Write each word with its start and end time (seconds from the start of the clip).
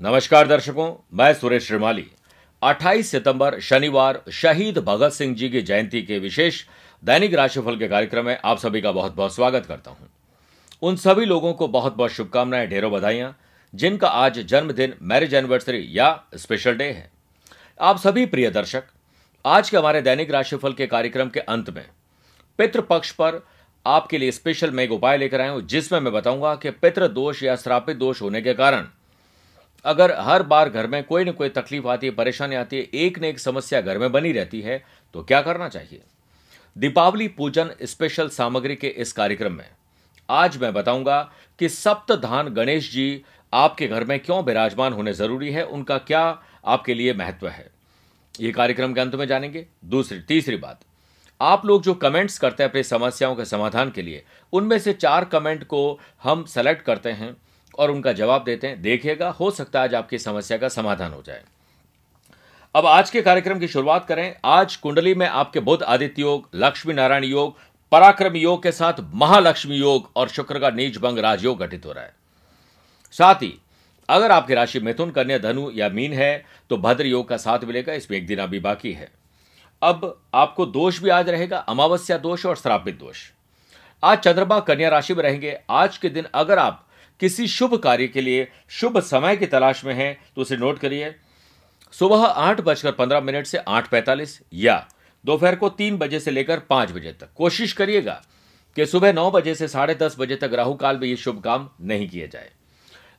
नमस्कार 0.00 0.46
दर्शकों, 0.46 0.94
मैं 1.14 1.32
सुरेश 1.34 1.66
श्रीमाली। 1.66 2.04
28 2.62 3.10
सितंबर, 3.10 3.58
शनिवार, 3.60 4.20
शहीद 4.32 4.78
भगत 4.78 5.12
सिंह 5.12 5.34
जी 5.34 5.48
की 5.48 5.62
जयंती 5.62 6.02
के 6.02 6.18
विशेष 6.18 6.60
दैनिक 7.02 7.34
राशिफल 7.34 7.76
के 7.76 7.88
कार्यक्रम 7.88 8.26
में 8.26 8.38
आप 8.44 8.58
सभी 8.58 8.80
का 8.80 8.92
बहुत 8.92 9.14
बहुत 9.14 9.34
स्वागत 9.34 9.66
करता 9.66 9.90
हूँ। 9.90 10.08
उन 10.82 10.96
सभी 10.96 11.24
लोगों 11.24 11.52
को 11.52 11.68
बहुत 11.68 11.96
बहुत 11.96 12.10
शुभकामनाएँ, 12.10 12.66
ढेरों 12.66 12.92
बधाइयाँ, 12.92 13.36
जिनका 13.74 14.08
आज 14.08 14.38
जन्मदिन, 14.38 14.94
मैरिज 15.02 15.34
एनिवर्सरी 15.34 15.86
या 15.90 16.24
स्पेशल 16.36 16.74
डे 16.74 16.84
है। 16.84 17.10
आप 17.80 17.98
सभी 17.98 18.26
प्रिय 18.26 18.50
दर्शक, 18.50 18.82
आज 19.44 19.70
के 19.70 19.76
हमारे 19.76 20.02
दैनिक 20.02 20.30
राशिफल 20.30 20.72
के 20.72 20.86
कार्यक्रम 20.86 21.28
के 21.28 21.40
अंत 21.40 21.70
में 21.70 21.84
पितृपक्ष 22.58 23.10
पर 23.10 23.40
आपके 23.86 24.18
लिए 24.18 24.30
स्पेशल 24.32 24.70
मैं 24.70 24.84
एक 24.84 24.92
उपाय 24.92 25.18
लेकर 25.18 25.40
आया 25.40 25.50
हूँ, 25.50 25.62
जिसमें 25.62 26.00
मैं 26.00 26.12
बताऊँगा 26.12 26.54
कि 26.54 26.70
पितृ 26.70 27.08
दोष 27.08 27.42
या 27.42 27.56
श्रापित 27.56 27.96
दोष 27.96 28.22
होने 28.22 28.42
के 28.42 28.54
कारण 28.54 28.86
अगर 29.86 30.14
हर 30.20 30.42
बार 30.42 30.68
घर 30.68 30.86
में 30.86 31.02
कोई 31.04 31.24
ना 31.24 31.32
कोई 31.32 31.48
तकलीफ़ 31.50 31.86
आती 31.86 32.06
है, 32.06 32.12
परेशानी 32.14 32.54
आती 32.54 32.76
है, 32.76 32.82
एक 32.94 33.18
न 33.18 33.24
एक 33.24 33.38
समस्या 33.38 33.80
घर 33.80 33.98
में 33.98 34.10
बनी 34.12 34.32
रहती 34.32 34.60
है 34.60 34.82
तो 35.14 35.22
क्या 35.22 35.40
करना 35.42 35.68
चाहिए? 35.68 36.02
दीपावली 36.76 37.28
पूजन 37.28 37.70
स्पेशल 37.82 38.28
सामग्री 38.30 38.76
के 38.76 38.88
इस 38.88 39.12
कार्यक्रम 39.12 39.52
में 39.52 39.68
आज 40.28 40.56
मैं 40.56 40.72
बताऊँगा 40.74 41.20
कि 41.58 41.68
सप्तधान 41.68 42.48
गणेश 42.48 42.90
जी 42.92 43.22
आपके 43.52 43.86
घर 43.86 44.04
में 44.04 44.18
क्यों 44.20 44.42
विराजमान 44.44 44.92
होने 44.92 45.12
ज़रूरी 45.12 45.50
है, 45.50 45.64
उनका 45.64 45.98
क्या 45.98 46.22
आपके 46.64 46.94
लिए 46.94 47.12
महत्व 47.14 47.48
है। 47.48 47.70
ये 48.40 48.50
कार्यक्रम 48.52 48.92
के 48.94 49.00
अंत 49.00 49.14
में 49.14 49.26
जानेंगे। 49.26 49.66
दूसरी, 49.84 50.18
तीसरी 50.20 50.56
बात, 50.56 50.80
आप 51.40 51.66
लोग 51.66 51.82
जो 51.82 51.94
कमेंट्स 51.94 52.38
करते 52.38 52.62
हैं 52.62 52.70
अपनी 52.70 52.82
समस्याओं 52.82 53.34
के 53.36 53.44
समाधान 53.44 53.90
के 53.90 54.02
लिए, 54.02 54.24
उनमें 54.52 54.78
से 54.78 54.92
चार 54.92 55.24
कमेंट 55.24 55.64
को 55.64 55.98
हम 56.22 56.44
सेलेक्ट 56.44 56.82
करते 56.82 57.10
हैं। 57.10 57.36
और 57.78 57.90
उनका 57.90 58.12
जवाब 58.12 58.44
देते 58.44 58.66
हैं, 58.66 58.80
देखिएगा, 58.82 59.28
हो 59.30 59.50
सकता 59.50 59.78
है 59.78 59.84
आज 59.84 59.94
आपकी 59.94 60.18
समस्या 60.18 60.58
का 60.58 60.68
समाधान 60.68 61.12
हो 61.12 61.22
जाए। 61.22 61.42
अब 62.74 62.86
आज 62.86 63.10
के 63.10 63.22
कार्यक्रम 63.22 63.58
की 63.58 63.68
शुरुआत 63.68 64.06
करें। 64.06 64.34
आज 64.44 64.76
कुंडली 64.76 65.14
में 65.14 65.26
आपके 65.26 65.60
बुद्ध 65.60 65.82
आदित्य 65.82 66.22
योग, 66.22 66.48
लक्ष्मी 66.54 66.94
नारायण 66.94 67.24
योग, 67.24 67.56
पराक्रम 67.92 68.36
योग 68.36 68.62
के 68.62 68.72
साथ 68.72 69.00
महालक्ष्मी 69.14 69.76
योग 69.76 70.10
और 70.16 70.28
शुक्र 70.28 70.58
का 70.58 70.70
नीच 70.70 70.98
भंग 70.98 71.18
राजयोग 71.18 71.60
घटित 71.60 71.86
हो 71.86 71.92
रहा 71.92 72.04
है। 72.04 72.14
साथ 73.14 73.34
ही, 73.34 73.52
अगर 74.08 74.30
आपकी 74.30 74.54
राशि 74.54 74.80
मिथुन, 74.80 75.10
कन्या, 75.10 75.38
धनु 75.38 75.70
या 75.70 75.88
मीन 75.88 76.12
है 76.12 76.44
तो 76.70 76.76
भद्र 76.76 77.06
योग 77.06 77.28
का 77.28 77.36
साथ 77.36 77.64
मिलेगा, 77.64 77.92
इसमें 77.92 78.18
एक 78.18 78.26
दिन 78.26 78.38
अभी 78.38 78.60
बाकी 78.60 78.92
है। 78.92 79.10
अब 79.82 80.20
आपको 80.34 80.66
दोष 80.66 81.00
भी 81.00 81.10
आज 81.10 81.28
रहेगा, 81.28 81.58
अमावस्या 81.58 82.18
दोष 82.18 82.46
और 82.46 82.56
श्रापित 82.56 82.98
दोष। 82.98 83.30
आज 84.02 84.18
चंद्रमा, 84.18 84.58
कन्या 84.60 84.88
राशि 84.88 85.14
में 85.14 85.22
रहेंगे। 85.22 85.58
आज 85.70 85.98
के 85.98 86.08
दिन 86.08 86.26
अगर 86.34 86.58
आप 86.58 86.85
किसी 87.20 87.46
शुभ 87.48 87.76
कार्य 87.76 88.06
के 88.08 88.20
लिए, 88.20 88.48
शुभ 88.70 88.98
समय 89.00 89.36
की 89.36 89.46
तलाश 89.46 89.84
में 89.84 89.94
हैं 89.94 90.16
तो 90.36 90.42
उसे 90.42 90.56
नोट 90.56 90.78
करिए। 90.78 91.14
सुबह 91.94 92.24
आठ 92.24 92.60
बजकर 92.60 92.92
पंद्रह 92.92 93.20
मिनट 93.20 93.46
से 93.46 93.58
आठ 93.58 93.88
पैंतालीस 93.90 94.40
या 94.54 94.86
दोपहर 95.24 95.56
को 95.56 95.68
तीन 95.70 95.96
बजे 95.98 96.20
से 96.20 96.30
लेकर 96.30 96.58
पाँच 96.70 96.90
बजे 96.92 97.12
तक। 97.12 97.28
कोशिश 97.34 97.72
करिएगा 97.72 98.22
कि 98.76 98.86
सुबह 98.86 99.12
नौ 99.12 99.30
बजे 99.30 99.54
से 99.54 99.68
साढ़े 99.68 99.94
दस 99.94 100.16
बजे 100.18 100.36
तक 100.36 100.54
राहु 100.54 100.74
काल 100.74 100.98
में 100.98 101.06
ये 101.08 101.16
शुभ 101.16 101.40
काम 101.42 101.68
नहीं 101.82 102.08
किए 102.08 102.28
जाए। 102.28 102.50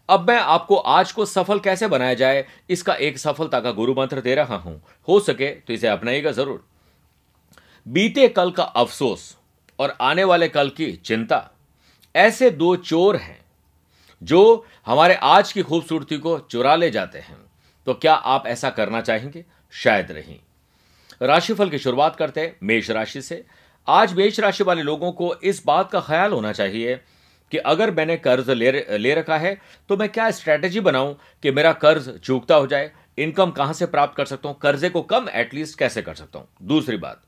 अब 0.09 0.28
मैं 0.30 0.38
आपको 0.38 0.75
आज 0.75 1.12
को 1.12 1.25
सफल 1.25 1.59
कैसे 1.59 1.88
बनाया 1.88 2.14
जाए, 2.14 2.45
इसका 2.70 2.94
एक 2.95 3.18
सफलता 3.18 3.59
का 3.59 3.72
गुरु 3.72 3.94
मंत्र 3.94 4.22
दे 4.22 4.36
रहा 4.36 4.56
हूँ। 4.58 4.81
हो 5.08 5.20
सके 5.20 5.50
तो 5.50 5.73
इसे 5.73 5.88
अपनाइएगा 5.88 6.31
ज़रूर। 6.31 6.64
बीते 7.86 8.28
कल 8.28 8.52
का 8.52 8.64
अफसोस 8.64 9.36
और 9.80 9.98
आने 10.02 10.23
वाले 10.23 10.48
कल 10.50 10.70
की 10.70 10.92
चिंता, 10.95 11.50
ऐसे 12.16 12.50
दो 12.52 12.75
चोर 12.78 13.16
हैं 13.16 13.40
जो 14.22 14.66
हमारे 14.86 15.16
आज 15.16 15.52
की 15.52 15.62
खूबसूरती 15.62 16.18
को 16.18 16.38
चुरा 16.42 16.76
ले 16.76 16.90
जाते 16.92 17.20
हैं। 17.20 17.38
तो 17.88 17.94
क्या 17.94 18.14
आप 18.14 18.48
ऐसा 18.48 18.70
करना 18.70 19.02
चाहेंगे? 19.02 19.44
शायद 19.74 20.12
नहीं। 20.12 20.40
राशिफल 21.22 21.69
की 21.69 21.78
शुरुआत 21.80 22.16
करते 22.16 22.41
हैं 22.41 22.56
मेष 22.64 22.90
राशि 22.91 23.22
से। 23.22 23.44
आज 23.88 24.14
मेष 24.14 24.40
राशि 24.40 24.64
वाले 24.64 24.81
लोगों 24.84 25.12
को 25.12 25.34
इस 25.36 25.64
बात 25.66 25.91
का 25.91 26.00
ख्याल 26.00 26.31
होना 26.31 26.52
चाहिए 26.52 26.96
कि 27.52 27.58
अगर 27.58 27.91
मैंने 27.91 28.18
कर्ज 28.18 28.50
ले 28.50 28.72
ले 28.97 29.14
रखा 29.16 29.38
है 29.38 29.58
तो 29.90 29.97
मैं 29.97 30.09
क्या 30.09 30.30
स्ट्रैटेजी 30.31 30.80
बनाऊँ 30.81 31.16
कि 31.44 31.52
मेरा 31.52 31.72
कर्ज 31.75 32.09
चूकता 32.18 32.56
हो 32.56 32.68
जाए 32.68 32.91
इनकम 33.18 33.52
कहाँ 33.52 33.74
से 33.74 33.86
प्राप्त 33.86 34.18
कर 34.18 34.25
सकता 34.25 34.50
हूँ, 34.50 34.58
कर्जे 34.58 34.90
को 34.90 35.02
कम 35.03 35.30
एटलीस्ट 35.31 35.78
कैसे 35.80 36.02
कर 36.02 36.16
सकता 36.16 36.40
हूँ? 36.40 36.47
दूसरी 36.64 36.97
बात, 36.97 37.22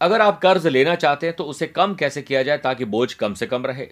अगर 0.00 0.20
आप 0.20 0.40
कर्ज 0.40 0.66
लेना 0.66 0.94
चाहते 0.96 1.26
हैं 1.26 1.36
तो 1.36 1.44
उसे 1.44 1.66
कम 1.68 1.94
कैसे 1.94 2.22
किया 2.22 2.42
जाए 2.42 2.58
ताकि 2.58 2.84
बोझ 2.86 3.12
कम 3.14 3.34
से 3.34 3.46
कम 3.46 3.66
रहे? 3.66 3.88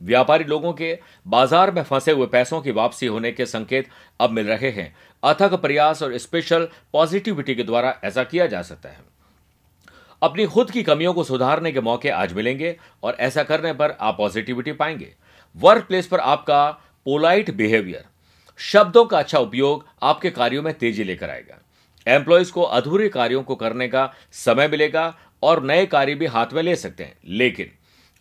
व्यापारी 0.00 0.44
लोगों 0.44 0.72
के 0.72 0.98
बाज़ार 1.26 1.70
में 1.70 1.82
फंसे 1.82 2.12
हुए 2.12 2.26
पैसों 2.26 2.60
की 2.60 2.70
वापसी 2.70 3.06
होने 3.06 3.32
के 3.32 3.46
संकेत 3.46 3.88
अब 4.20 4.30
मिल 4.30 4.46
रहे 4.46 4.70
हैं। 4.70 4.94
अथक 5.22 5.54
प्रयास 5.54 6.02
और 6.02 6.16
स्पेशल 6.18 6.68
पॉजिटिविटी 6.92 7.54
के 7.54 7.62
द्वारा 7.62 7.94
ऐसा 8.04 8.24
किया 8.24 8.46
जा 8.46 8.62
सकता 8.62 8.88
है। 8.88 8.98
अपनी 10.22 10.46
खुद 10.46 10.70
की 10.70 10.82
कमियों 10.82 11.12
को 11.14 11.24
सुधारने 11.24 11.72
के 11.72 11.80
मौके 11.80 12.08
आज 12.08 12.32
मिलेंगे 12.32 12.76
और 13.02 13.16
ऐसा 13.20 13.42
करने 13.42 13.72
पर 13.72 13.96
आप 14.00 14.16
पॉजिटिविटी 14.16 14.72
पाएँगे। 14.72 15.12
वर्क 15.56 15.84
प्लेस 15.84 16.06
पर 16.06 16.20
आपका 16.20 16.68
पोलाइट 17.06 17.50
बिहेवियर 17.50 18.04
शब्दों 18.58 19.04
का 19.04 19.18
अच्छा 19.18 19.38
उपयोग 19.38 19.84
आपके 20.02 20.30
कार्यों 20.30 20.62
में 20.62 20.72
तेज़ी 20.74 21.04
लेकर 21.04 21.30
आएगा। 21.30 21.58
एम्प्लॉयज़ 22.06 22.52
को 22.52 22.62
अधूरे 22.62 23.08
कार्यों 23.08 23.42
को 23.42 23.54
करने 23.54 23.88
का 23.88 24.12
समय 24.32 24.68
मिलेगा 24.68 25.14
और 25.42 25.62
नए 25.62 25.86
कार्य 25.86 26.14
भी 26.14 26.26
हाथ 26.26 26.52
में 26.52 26.62
ले 26.62 26.76
सकते 26.76 27.04
हैं। 27.04 27.16
लेकिन 27.24 27.70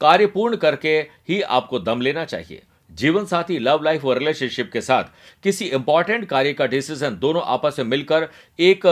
कार्य 0.02 0.26
पूर्ण 0.28 0.56
करके 0.58 0.98
ही 1.30 1.42
आपको 1.42 1.80
दम 1.80 2.02
लेना 2.02 2.26
चाहिए। 2.26 2.62
जीवन 2.92 3.26
साथी 3.26 3.58
लव 3.60 3.84
लाइफ 3.84 4.06
और 4.06 4.18
रिलेशनशिप 4.18 4.70
के 4.74 4.82
साथ 4.82 5.04
किसी 5.44 5.66
इंपॉर्टेंट 5.68 6.26
कार्य 6.26 6.54
का 6.54 6.66
डिसीज़न 6.68 7.18
दोनों 7.18 7.42
आपस 7.48 7.76
में 7.80 7.86
मिलकर 7.86 8.28
एक 8.60 8.86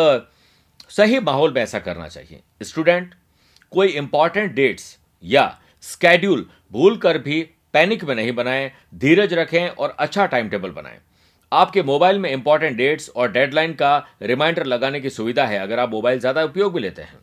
सही 0.90 1.20
माहौल 1.20 1.54
में 1.54 1.62
ऐसा 1.62 1.80
करना 1.80 2.08
चाहिए। 2.08 2.42
स्टूडेंट 2.62 3.14
कोई 3.72 3.88
इंपॉर्टेंट 3.90 4.54
डेट्स 4.54 4.98
या 5.24 5.58
स्केड्यूल 5.84 6.46
भूल 6.72 6.98
कर 6.98 7.18
भी 7.18 7.42
पैनिक 7.74 8.04
में 8.04 8.14
नहीं 8.16 8.32
बनाएँ, 8.32 8.72
धीरज 8.96 9.34
रखें 9.34 9.68
और 9.68 9.96
अच्छा 10.00 10.26
टाइम 10.26 10.50
टेबल 10.50 10.70
बनाएँ। 10.72 11.00
आपके 11.52 11.84
मोबाइल 11.84 12.20
में 12.20 12.30
इंपॉर्टेंट 12.32 12.78
डेट्स 12.78 13.10
और 13.10 13.32
डेडलाइन 13.32 13.74
का 13.74 13.98
रिमाइंडर 14.22 14.66
लगाने 14.66 15.00
की 15.00 15.10
सुविधा 15.10 15.46
है, 15.46 15.60
अगर 15.60 15.80
आप 15.80 15.90
मोबाइल 15.90 16.20
ज़्यादा 16.20 16.44
उपयोग 16.44 16.74
भी 16.74 16.80
लेते 16.80 17.02
हैं। 17.02 17.20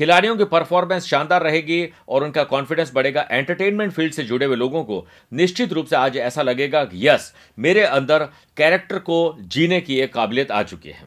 खिलाड़ियों 0.00 0.36
की 0.36 0.44
परफॉर्मेंस 0.44 1.06
शानदार 1.06 1.42
रहेगी 1.42 1.92
और 2.08 2.24
उनका 2.24 2.44
कॉन्फिडेंस 2.44 2.92
बढ़ेगा। 2.94 3.28
एंटरटेनमेंट 3.30 3.92
फ़ील्ड 3.92 4.12
से 4.12 4.24
जुड़े 4.24 4.46
हुए 4.46 4.56
लोगों 4.56 4.84
को 4.84 5.06
निश्चित 5.32 5.72
रूप 5.72 5.86
से 5.86 5.96
आज 5.96 6.16
ऐसा 6.16 6.42
लगेगा 6.42 6.84
कि 6.84 7.08
यस 7.08 7.34
मेरे 7.58 7.82
अंदर 7.82 8.24
कैरेक्टर 8.56 8.98
को 8.98 9.36
जीने 9.40 9.80
की 9.80 10.00
एक 10.00 10.14
काबिलियत 10.14 10.50
आ 10.50 10.62
चुकी 10.62 10.88
है। 10.88 11.06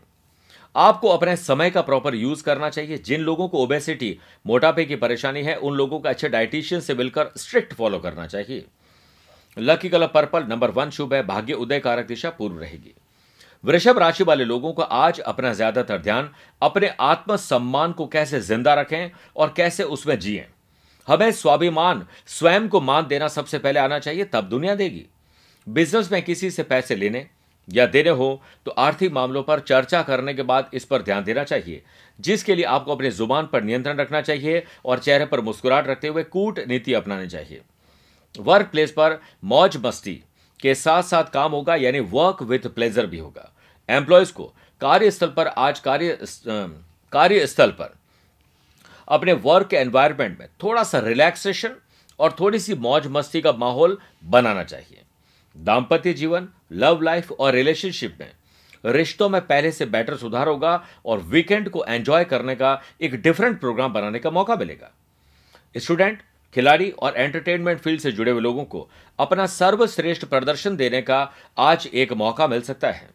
आपको 0.75 1.07
अपने 1.07 1.35
समय 1.35 1.69
का 1.69 1.81
प्रॉपर 1.81 2.15
यूज़ 2.15 2.43
करना 2.43 2.69
चाहिए। 2.69 2.97
जिन 2.97 3.21
लोगों 3.21 3.47
को 3.47 3.57
ओबेसिटी 3.57 4.17
मोटापे 4.47 4.85
की 4.85 4.95
परेशानी 4.95 5.41
है, 5.41 5.55
उन 5.55 5.75
लोगों 5.75 5.99
को 5.99 6.09
अच्छे 6.09 6.29
डाइटिशियन 6.29 6.81
से 6.81 6.93
मिलकर 6.93 7.27
स्ट्रिक्ट 7.37 7.73
फॉलो 7.73 7.99
करना 7.99 8.27
चाहिए। 8.27 8.65
Lucky 9.59 9.89
colour 9.89 10.07
purple 10.07 10.43
number 10.43 10.71
one 10.71 10.89
शुभ 10.89 11.13
है। 11.13 11.25
भाग्य 11.25 11.53
उदय 11.53 11.79
कारक 11.79 12.05
दिशा 12.05 12.29
पूर्व 12.29 12.59
रहेगी। 12.59 12.93
वृषभ 13.63 13.97
राशि 13.99 14.23
वाले 14.23 14.45
लोगों 14.45 14.71
को 14.73 14.81
आज 14.81 15.19
अपना 15.21 15.51
ज़्यादातर 15.53 15.97
ध्यान 15.97 16.29
अपने 16.61 16.87
आत्म 17.01 17.35
सम्मान 17.35 17.91
को 17.91 18.07
कैसे 18.07 18.39
ज़िंदा 18.41 18.73
रखें 18.73 19.09
और 19.35 19.53
कैसे 19.57 19.83
उसमें 19.85 20.17
जिए। 20.19 20.45
हमें 21.07 21.31
स्वाभिमान, 21.31 22.05
स्वयं 22.29 22.67
को 22.69 22.81
मान 22.81 23.07
देना 23.07 23.27
सबसे 23.27 23.57
पहले 23.59 23.79
आना 23.79 23.99
चाहिए, 23.99 24.23
तब 24.25 24.49
दुनिया 24.49 24.75
देगी। 24.75 25.05
बिज़नेस 25.67 26.11
में 26.11 26.21
किसी 26.23 26.51
से 26.51 26.63
पैसे 26.63 26.95
लेने 26.95 27.25
या 27.67 27.85
देने 27.85 28.09
हो 28.11 28.41
तो 28.65 28.71
आर्थिक 28.73 29.11
मामलों 29.11 29.43
पर 29.43 29.59
चर्चा 29.61 30.01
करने 30.03 30.33
के 30.33 30.43
बाद 30.43 30.69
इस 30.73 30.85
पर 30.85 31.01
ध्यान 31.01 31.23
देना 31.23 31.43
चाहिए, 31.45 31.81
जिसके 32.19 32.55
लिए 32.55 32.65
आपको 32.65 32.95
अपने 32.95 33.11
ज़ुबान 33.11 33.47
पर 33.47 33.63
नियंत्रण 33.63 33.97
रखना 33.97 34.21
चाहिए 34.21 34.63
और 34.85 34.99
चेहरे 34.99 35.25
पर 35.25 35.41
मुस्कुराहट 35.41 35.87
रखते 35.87 36.07
हुए 36.07 36.23
कूट 36.25 36.59
नीति 36.67 36.93
अपनानी 36.93 37.27
चाहिए। 37.27 37.61
वर्क 38.35 38.69
प्लेस 38.71 38.91
पर 38.91 39.19
मौज 39.45 39.77
मस्ती 39.85 40.21
के 40.59 40.73
साथ 40.75 41.03
साथ 41.03 41.23
काम 41.31 41.51
होगा, 41.51 41.75
यानी 41.75 41.99
वर्क 42.01 42.41
विथ 42.43 42.67
प्लेजर 42.67 43.05
भी 43.05 43.17
होगा। 43.17 43.49
एम्प्लॉयज़ 43.89 44.33
को 44.33 44.53
कार्यस्थल 44.81 45.27
पर 45.27 45.47
आज 45.47 45.79
कार्य 45.79 46.17
कार्यस्थल 47.13 47.71
पर 47.71 47.93
अपने 49.07 49.33
वर्क 49.43 49.73
एनवायरनमेंट 49.73 50.39
में 50.39 50.47
थोड़ा 50.63 50.83
सा 50.83 50.99
रिलैक्सेशन 50.99 51.75
और 52.19 52.35
थोड़ी 52.39 52.59
सी 52.59 52.73
मौज 52.75 53.07
मस्ती 53.07 53.41
का 53.41 53.51
माहौल 53.53 53.97
बनाना 54.25 54.63
चाहिए। 54.63 55.01
दाम्पत्य 55.55 56.13
जीवन 56.13 56.47
लव 56.71 57.01
लाइफ 57.01 57.31
और 57.31 57.53
रिलेशनशिप 57.53 58.17
में 58.19 58.31
रिश्तों 58.85 59.29
में 59.29 59.39
पहले 59.41 59.71
से 59.71 59.85
बेटर 59.85 60.15
सुधार 60.17 60.47
होगा 60.47 60.83
और 61.05 61.19
वीकेंड 61.23 61.69
को 61.69 61.83
एंजॉय 61.85 62.23
करने 62.25 62.55
का 62.55 62.81
एक 63.01 63.15
डिफरेंट 63.21 63.59
प्रोग्राम 63.59 63.93
बनाने 63.93 64.19
का 64.19 64.31
मौका 64.31 64.55
मिलेगा। 64.55 64.91
स्टूडेंट 65.75 66.21
खिलाड़ी 66.55 66.89
और 66.91 67.17
एंटरटेनमेंट 67.17 67.79
फ़ील्ड 67.79 68.01
से 68.01 68.11
जुड़े 68.11 68.31
हुए 68.31 68.41
लोगों 68.41 68.63
को 68.65 68.87
अपना 69.19 69.45
सर्वश्रेष्ठ 69.45 70.25
प्रदर्शन 70.25 70.75
देने 70.75 71.01
का 71.01 71.21
आज 71.57 71.87
एक 71.93 72.13
मौका 72.13 72.47
मिल 72.47 72.61
सकता 72.61 72.91
है। 72.91 73.09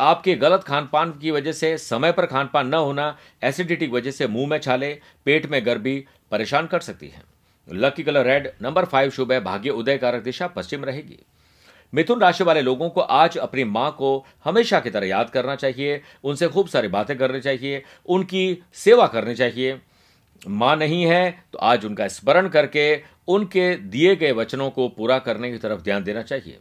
आपके 0.00 0.34
गलत 0.34 0.64
खान 0.64 0.88
पान 0.92 1.12
की 1.12 1.30
वजह 1.30 1.52
से, 1.52 1.78
समय 1.78 2.12
पर 2.12 2.26
खान 2.26 2.50
पान 2.52 2.68
न 2.68 2.74
होना, 2.74 3.16
एसिडिटी 3.42 3.86
की 3.86 3.92
वजह 3.92 4.10
से 4.10 4.26
मुँह 4.26 4.48
में 4.48 4.58
छाले, 4.58 5.00
पेट 5.24 5.46
में 5.46 5.66
गर्मी 5.66 6.04
परेशान 6.30 6.66
कर 6.66 6.80
सकती 6.80 7.08
है। 7.08 7.22
Lucky 7.68 8.02
colour 8.02 8.24
red, 8.24 8.52
number 8.62 8.84
five 8.84 9.10
शुभ 9.10 9.32
है, 9.32 9.40
भाग्य 9.40 9.70
उदय 9.70 9.98
कारक 9.98 10.22
दिशा 10.22 10.46
पश्चिम 10.46 10.84
रहेगी। 10.84 11.18
मिथुन 11.94 12.20
राशि 12.20 12.44
वाले 12.44 12.60
लोगों 12.60 12.90
को 12.90 13.00
आज 13.00 13.38
अपनी 13.38 13.64
माँ 13.64 13.90
को 13.98 14.26
हमेशा 14.44 14.80
की 14.80 14.90
तरह 14.90 15.06
याद 15.06 15.30
करना 15.30 15.56
चाहिए, 15.56 16.02
उनसे 16.24 16.48
खूब 16.48 16.68
सारी 16.68 16.88
बातें 16.88 17.18
करनी 17.18 17.40
चाहिए, 17.40 17.82
उनकी 18.06 18.62
सेवा 18.74 19.06
करनी 19.06 19.34
चाहिए। 19.34 19.80
माँ 20.48 20.76
नहीं 20.76 21.06
है 21.06 21.44
तो 21.52 21.58
आज 21.58 21.84
उनका 21.84 22.08
स्मरण 22.08 22.48
करके, 22.48 23.02
उनके 23.28 23.76
दिए 23.76 24.16
गए 24.16 24.32
वचनों 24.32 24.70
को 24.70 24.88
पूरा 24.88 25.18
करने 25.18 25.50
की 25.50 25.58
तरफ़ 25.58 25.80
ध्यान 25.80 26.04
देना 26.04 26.22
चाहिए। 26.22 26.58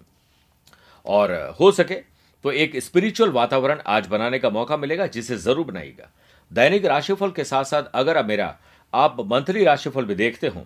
और 1.05 1.55
हो 1.59 1.71
सके 1.71 2.12
तो 2.43 2.51
एक 2.51 2.75
स्पिरिचुअल 2.77 3.29
वातावरण 3.31 3.79
आज 3.87 4.07
बनाने 4.07 4.39
का 4.39 4.49
मौका 4.49 4.77
मिलेगा, 4.77 5.07
जिसे 5.07 5.37
ज़रूर 5.37 5.65
बनाएगा 5.65 6.09
दैनिक 6.51 6.85
राशिफल 6.85 7.31
के 7.31 7.43
साथ 7.43 7.63
साथ 7.65 7.83
अगर 7.93 8.17
अब 8.17 8.25
मेरा, 8.25 8.55
आप 8.93 9.17
मंथली 9.23 9.63
राशिफल 9.63 10.05
भी 10.05 10.15
देखते 10.15 10.47
हो 10.47 10.65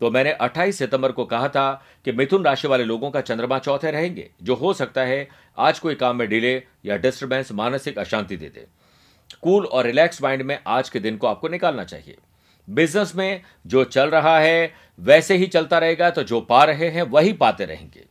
तो 0.00 0.10
मैंने 0.10 0.32
28 0.40 0.72
सितंबर 0.72 1.12
को 1.12 1.24
कहा 1.24 1.48
था 1.48 1.70
कि 2.04 2.12
मिथुन 2.12 2.44
राशि 2.44 2.68
वाले 2.68 2.84
लोगों 2.84 3.10
का 3.10 3.20
चंद्रमा 3.20 3.58
चौथे 3.58 3.90
रहेंगे, 3.90 4.28
जो 4.42 4.54
हो 4.54 4.72
सकता 4.74 5.02
है 5.02 5.28
आज 5.58 5.78
कोई 5.78 5.94
काम 5.94 6.16
में 6.16 6.28
डिले 6.28 6.54
या 6.86 6.96
डिस्टर्बेंस 6.96 7.52
मानसिक 7.52 7.98
अशांति 7.98 8.36
दे 8.36 8.48
दे। 8.48 8.66
कूल 9.42 9.64
और 9.64 9.86
रिलैक्स 9.86 10.22
माइंड 10.22 10.42
में 10.42 10.58
आज 10.66 10.88
के 10.88 11.00
दिन 11.00 11.16
को 11.16 11.26
आपको 11.26 11.48
निकालना 11.48 11.84
चाहिए। 11.84 12.16
बिज़नेस 12.68 13.14
में 13.16 13.42
जो 13.66 13.84
चल 13.86 14.10
रहा 14.10 14.38
है, 14.38 14.72
वैसे 14.98 15.36
ही 15.36 15.46
चलता 15.48 15.78
रहेगा 15.78 16.10
तो 16.10 16.22
जो 16.22 16.40
पा 16.42 16.62
रहे 16.64 16.88
हैं, 16.88 17.02
वही 17.04 17.32
पाते 17.34 17.64
रहेंगे। 17.64 18.04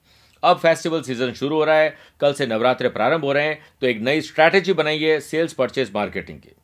अब 0.44 0.58
फेस्टिवल 0.58 1.02
सीज़न 1.02 1.34
शुरू 1.34 1.56
हो 1.56 1.64
रहा 1.64 1.76
है, 1.76 1.96
कल 2.22 2.34
से 2.34 2.46
नवरात्रे 2.48 2.90
प्रारंभ 2.90 3.24
हो 3.26 3.32
रहे 3.34 3.46
हैं 3.46 3.60
तो 3.82 3.88
एक 3.88 4.02
नई 4.02 4.22
स्ट्रैटेजी 4.22 4.74
बनाइए 4.74 5.20
सेल्स 5.20 5.54
परचेज 5.54 5.92
मार्केटिंग 5.96 6.40
की। 6.40 6.56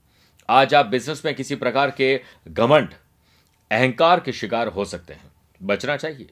आज 0.50 0.74
आप 0.74 0.86
बिज़नेस 0.86 1.22
में 1.26 1.34
किसी 1.36 1.56
प्रकार 1.56 1.92
के 1.92 2.20
घमंड, 2.48 2.94
अहंकार 3.72 4.20
के 4.20 4.32
शिकार 4.34 4.68
हो 4.68 4.86
सकते 4.86 5.14
हैं। 5.14 5.32
बचना 5.62 5.98
चाहिए। 5.98 6.30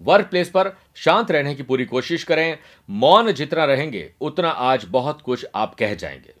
वर्क 0.00 0.26
प्लेस 0.26 0.48
पर 0.50 0.70
शांत 0.96 1.30
रहने 1.30 1.54
की 1.54 1.62
पूरी 1.62 1.84
कोशिश 1.84 2.24
करें, 2.24 2.58
मौन 2.88 3.32
जितना 3.32 3.64
रहेंगे, 3.64 4.10
उतना 4.20 4.48
आज 4.48 4.84
बहुत 4.88 5.20
कुछ 5.20 5.46
आप 5.54 5.74
कह 5.74 5.94
जाएँगे। 5.94 6.34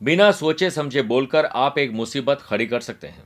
बिना 0.00 0.30
सोचे 0.32 0.70
समझे 0.70 1.02
बोलकर 1.04 1.46
आप 1.46 1.78
एक 1.78 1.92
मुसीबत 1.92 2.40
खड़ी 2.40 2.66
कर 2.66 2.80
सकते 2.80 3.06
हैं। 3.06 3.22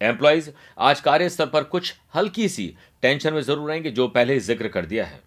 एम्प्लॉयज़ 0.00 0.50
आज 0.78 1.00
कार्यस्थल 1.00 1.46
पर 1.46 1.64
कुछ 1.64 1.94
हल्की 2.14 2.48
सी 2.48 2.74
टेंशन 3.02 3.32
में 3.34 3.40
ज़रूर 3.42 3.68
रहेंगे, 3.70 3.90
जो 3.90 4.08
पहले 4.08 4.38
ज़िक्र 4.40 4.68
कर 4.68 4.86
दिया 4.86 5.04
है। 5.04 5.20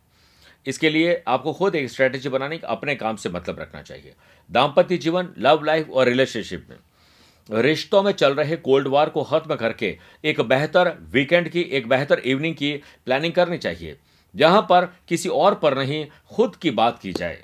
इसके 0.65 0.89
लिए 0.89 1.21
आपको 1.27 1.53
खुद 1.53 1.75
एक 1.75 1.89
स्ट्रैटेजी 1.89 2.29
बनाने 2.29 2.57
का 2.57 2.67
अपने 2.67 2.95
काम 2.95 3.15
से 3.15 3.29
मतलब 3.29 3.59
रखना 3.59 3.81
चाहिए। 3.81 4.13
दाम्पत्य 4.49 4.97
जीवन 4.97 5.29
लव 5.39 5.63
लाइफ 5.63 5.89
और 5.89 6.07
रिलेशनशिप 6.07 6.67
में। 6.69 7.61
रिश्तों 7.61 8.01
में 8.03 8.11
चल 8.11 8.33
रहे 8.33 8.55
कोल्ड 8.55 8.87
वार 8.87 9.09
को 9.09 9.23
खत्म 9.23 9.55
करके 9.55 9.97
एक 10.23 10.41
बेहतर 10.41 10.93
वीकेंड 11.11 11.49
की, 11.49 11.61
एक 11.61 11.87
बेहतर 11.87 12.19
इवनिंग 12.19 12.55
की 12.55 12.71
प्लानिंग 13.05 13.33
करनी 13.33 13.57
चाहिए। 13.57 13.97
जहाँ 14.35 14.61
पर 14.61 14.85
किसी 15.07 15.29
और 15.29 15.55
पर 15.55 15.77
नहीं, 15.77 16.05
खुद 16.31 16.55
की 16.55 16.71
बात 16.71 16.99
की 16.99 17.11
जाए। 17.13 17.43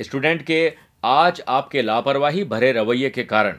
स्टूडेंट 0.00 0.42
के 0.42 0.72
आज 1.04 1.40
आपके 1.48 1.82
लापरवाही 1.82 2.44
भरे 2.44 2.72
रवैये 2.72 3.10
के 3.10 3.22
कारण 3.24 3.56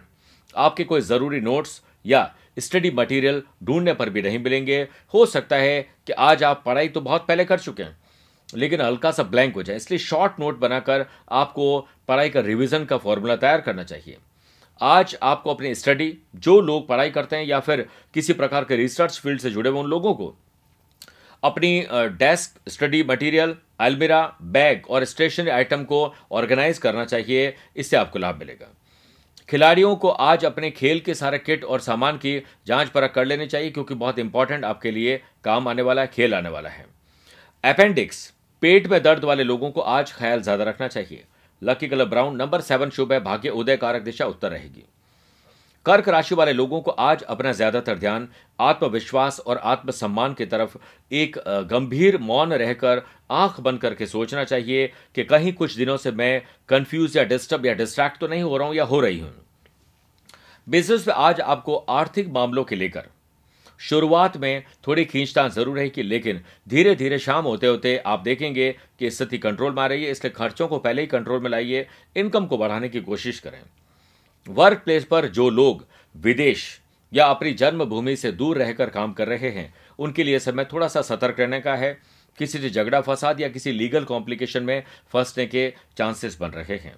आपके 0.55 0.83
कोई 0.83 1.01
ज़रूरी 1.01 1.39
नोट्स 1.41 1.81
या 2.05 2.31
स्टडी 2.59 2.91
मटेरियल 2.91 3.41
ढूँढने 3.63 3.93
पर 3.93 4.09
भी 4.09 4.21
नहीं 4.21 4.39
मिलेंगे। 4.39 4.81
हो 5.13 5.25
सकता 5.25 5.55
है 5.55 5.81
कि 6.07 6.13
आज 6.13 6.43
आप 6.43 6.63
पढ़ाई 6.65 6.87
तो 6.87 7.01
बहुत 7.01 7.25
पहले 7.27 7.45
कर 7.45 7.59
चुके 7.59 7.83
हैं 7.83 7.97
लेकिन 8.53 8.81
हल्का 8.81 9.11
सा 9.11 9.23
ब्लैंक 9.25 9.55
हो 9.55 9.63
जाए, 9.63 9.75
इसलिए 9.75 9.99
शॉर्ट 9.99 10.39
नोट 10.39 10.59
बनाकर 10.59 11.05
आपको 11.31 11.87
पढ़ाई 12.07 12.29
का 12.29 12.39
रिविज़न 12.41 12.85
का 12.85 12.97
फॉर्मूला 12.97 13.35
तैयार 13.37 13.61
करना 13.61 13.83
चाहिए। 13.83 14.17
आज 14.81 15.17
आपको 15.23 15.53
अपनी 15.53 15.73
स्टडी 15.75 16.17
जो 16.37 16.59
लोग 16.61 16.87
पढ़ाई 16.87 17.09
करते 17.11 17.35
हैं 17.35 17.45
या 17.45 17.59
फिर 17.59 17.87
किसी 18.13 18.33
प्रकार 18.33 18.63
के 18.63 18.75
रिसर्च 18.75 19.19
फ़ील्ड 19.19 19.41
से 19.41 19.51
जुड़े 19.51 19.69
हुए 19.69 19.79
उन 19.79 19.89
लोगों 19.89 20.13
को, 20.13 20.35
अपनी 21.43 21.87
डेस्क 21.91 22.69
स्टडी 22.69 23.03
मटेरियल 23.03 23.55
अलमिरा 23.79 24.21
बैग 24.43 24.87
और 24.89 25.05
स्टेशनरी 25.05 25.49
आइटम 25.51 25.83
को 25.83 26.01
ऑर्गेनाइज 26.31 26.77
करना 26.77 27.05
चाहिए, 27.05 27.53
इससे 27.75 27.97
आपको 27.97 28.19
लाभ 28.19 28.39
मिलेगा। 28.39 28.67
खिलाड़ियों 29.49 29.95
को 29.95 30.09
आज 30.09 30.45
अपने 30.45 30.71
खेल 30.71 30.99
के 30.99 31.13
सारे 31.15 31.37
किट 31.39 31.63
और 31.63 31.79
सामान 31.81 32.17
की 32.17 32.37
जाँच 32.67 32.89
परख 32.89 33.13
कर 33.13 33.25
लेनी 33.25 33.47
चाहिए, 33.47 33.69
क्योंकि 33.71 33.93
बहुत 33.95 34.19
इंपॉर्टेंट 34.19 34.65
आपके 34.65 34.91
लिए 34.91 35.21
काम 35.43 35.67
आने 35.67 35.81
वाला 35.81 36.01
है, 36.01 36.07
खेल 36.07 36.35
आने 36.35 36.49
वाला 36.49 36.69
है। 36.69 36.85
अपेंडिक्स 37.63 38.31
पेट 38.61 38.87
में 38.87 39.01
दर्द 39.03 39.23
वाले 39.23 39.43
लोगों 39.43 39.69
को 39.71 39.81
आज 39.81 40.11
ख्याल 40.13 40.41
ज़्यादा 40.41 40.63
रखना 40.63 40.87
चाहिए। 40.87 41.23
Lucky 41.61 41.87
colour 41.87 42.05
brown 42.05 42.35
number 42.35 42.61
seven 42.61 42.89
शुभ 42.89 43.11
है 43.13 43.19
भाग्य 43.19 43.49
उदय 43.51 43.77
कारक 43.77 44.01
दिशा 44.01 44.25
उत्तर 44.25 44.51
रहेगी। 44.51 44.83
कर्क 45.85 46.09
राशि 46.09 46.35
वाले 46.35 46.53
लोगों 46.53 46.79
को 46.81 46.91
आज 46.91 47.21
अपना 47.25 47.51
ज़्यादातर 47.51 47.97
ध्यान 47.97 48.27
आत्मविश्वास 48.59 49.39
और 49.39 49.57
आत्मसम्मान 49.57 50.33
की 50.33 50.45
तरफ़ 50.45 50.77
एक 51.11 51.37
गंभीर 51.69 52.17
मौन 52.21 52.53
रहकर 52.53 53.01
आँख 53.31 53.59
बंद 53.59 53.79
करके 53.81 54.05
सोचना 54.05 54.43
चाहिए 54.43 54.87
कि 55.15 55.23
कहीं 55.23 55.53
कुछ 55.53 55.75
दिनों 55.75 55.95
से 55.97 56.11
मैं 56.13 56.41
कंफ्यूज 56.69 57.17
या 57.17 57.23
डिस्टर्ब 57.25 57.65
या 57.65 57.73
डिस्ट्रैक्ट 57.73 58.19
तो 58.19 58.27
नहीं 58.27 58.43
हो 58.43 58.57
रहा 58.57 58.67
हूँ 58.67 58.75
या 58.75 58.83
हो 58.83 58.99
रही 58.99 59.19
हूँ। 59.19 59.33
बिज़नेस 60.67 61.07
में 61.07 61.13
आज 61.15 61.41
आपको 61.41 61.75
आर्थिक 61.75 62.27
मामलों 62.29 62.63
के 62.63 62.75
लेकर 62.75 63.07
शुरुआत 63.79 64.35
में 64.37 64.63
थोड़ी 64.87 65.05
खींचतान 65.05 65.49
ज़रूर 65.49 65.77
रहेगी 65.77 66.03
लेकिन 66.03 66.41
धीरे 66.69 66.95
धीरे 66.95 67.19
शाम 67.19 67.45
होते 67.45 67.67
होते 67.67 67.95
आप 67.97 68.19
देखेंगे 68.19 68.71
कि 68.99 69.09
स्थिति 69.11 69.37
कंट्रोल 69.37 69.73
में 69.73 69.81
आ 69.83 69.85
रही 69.87 70.03
है, 70.03 70.11
इसलिए 70.11 70.31
खर्चों 70.31 70.67
को 70.67 70.77
पहले 70.79 71.01
ही 71.01 71.07
कंट्रोल 71.07 71.41
में 71.41 71.49
लाइए, 71.49 71.87
इनकम 72.15 72.45
को 72.45 72.57
बढ़ाने 72.57 72.89
की 72.89 73.01
कोशिश 73.01 73.39
करें। 73.39 73.61
वर्क 74.47 74.81
प्लेस 74.85 75.05
पर 75.05 75.27
जो 75.27 75.49
लोग 75.49 75.85
विदेश 76.15 76.79
या 77.13 77.25
अपनी 77.25 77.53
जन्मभूमि 77.53 78.15
से 78.15 78.31
दूर 78.31 78.57
रहकर 78.57 78.89
काम 78.89 79.13
कर 79.13 79.27
रहे 79.27 79.49
हैं, 79.49 79.73
उनके 79.99 80.23
लिए 80.23 80.39
समय 80.39 80.65
थोड़ा 80.73 80.87
सा 80.87 81.01
सतर्क 81.01 81.39
रहने 81.39 81.59
का 81.61 81.75
है। 81.75 81.97
किसी 82.39 82.59
से 82.59 82.69
झगड़ा, 82.69 82.99
फसाद 83.01 83.41
या 83.41 83.47
किसी 83.49 83.71
लीगल 83.71 84.03
कॉम्प्लिकेशन 84.03 84.63
में 84.63 84.83
फंसने 85.13 85.45
के 85.45 85.73
चांसेस 85.97 86.37
बन 86.41 86.49
रहे 86.49 86.77
हैं। 86.77 86.95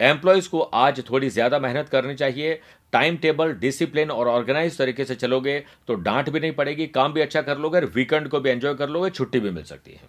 एम्प्लॉयज़ 0.00 0.48
को 0.48 0.60
आज 0.60 1.02
थोड़ी 1.10 1.28
ज़्यादा 1.30 1.58
मेहनत 1.58 1.88
करनी 1.88 2.14
चाहिए। 2.14 2.58
टाइम 2.92 3.16
टेबल 3.16 3.52
डिसिप्लिन 3.54 4.10
और 4.10 4.28
ऑर्गेनाइज 4.28 4.78
तरीके 4.78 5.04
से 5.04 5.14
चलोगे 5.14 5.58
तो 5.88 5.94
डांट 5.96 6.28
भी 6.30 6.40
नहीं 6.40 6.52
पड़ेगी, 6.52 6.86
काम 6.86 7.12
भी 7.12 7.20
अच्छा 7.20 7.42
कर 7.42 7.58
लोगे 7.58 7.80
वीकेंड 7.80 8.28
को 8.28 8.40
भी 8.40 8.50
एंजॉय 8.50 8.74
कर 8.74 8.88
लोगे, 8.88 9.10
छुट्टी 9.10 9.40
भी 9.40 9.50
मिल 9.50 9.64
सकती 9.64 9.92
है। 9.92 10.08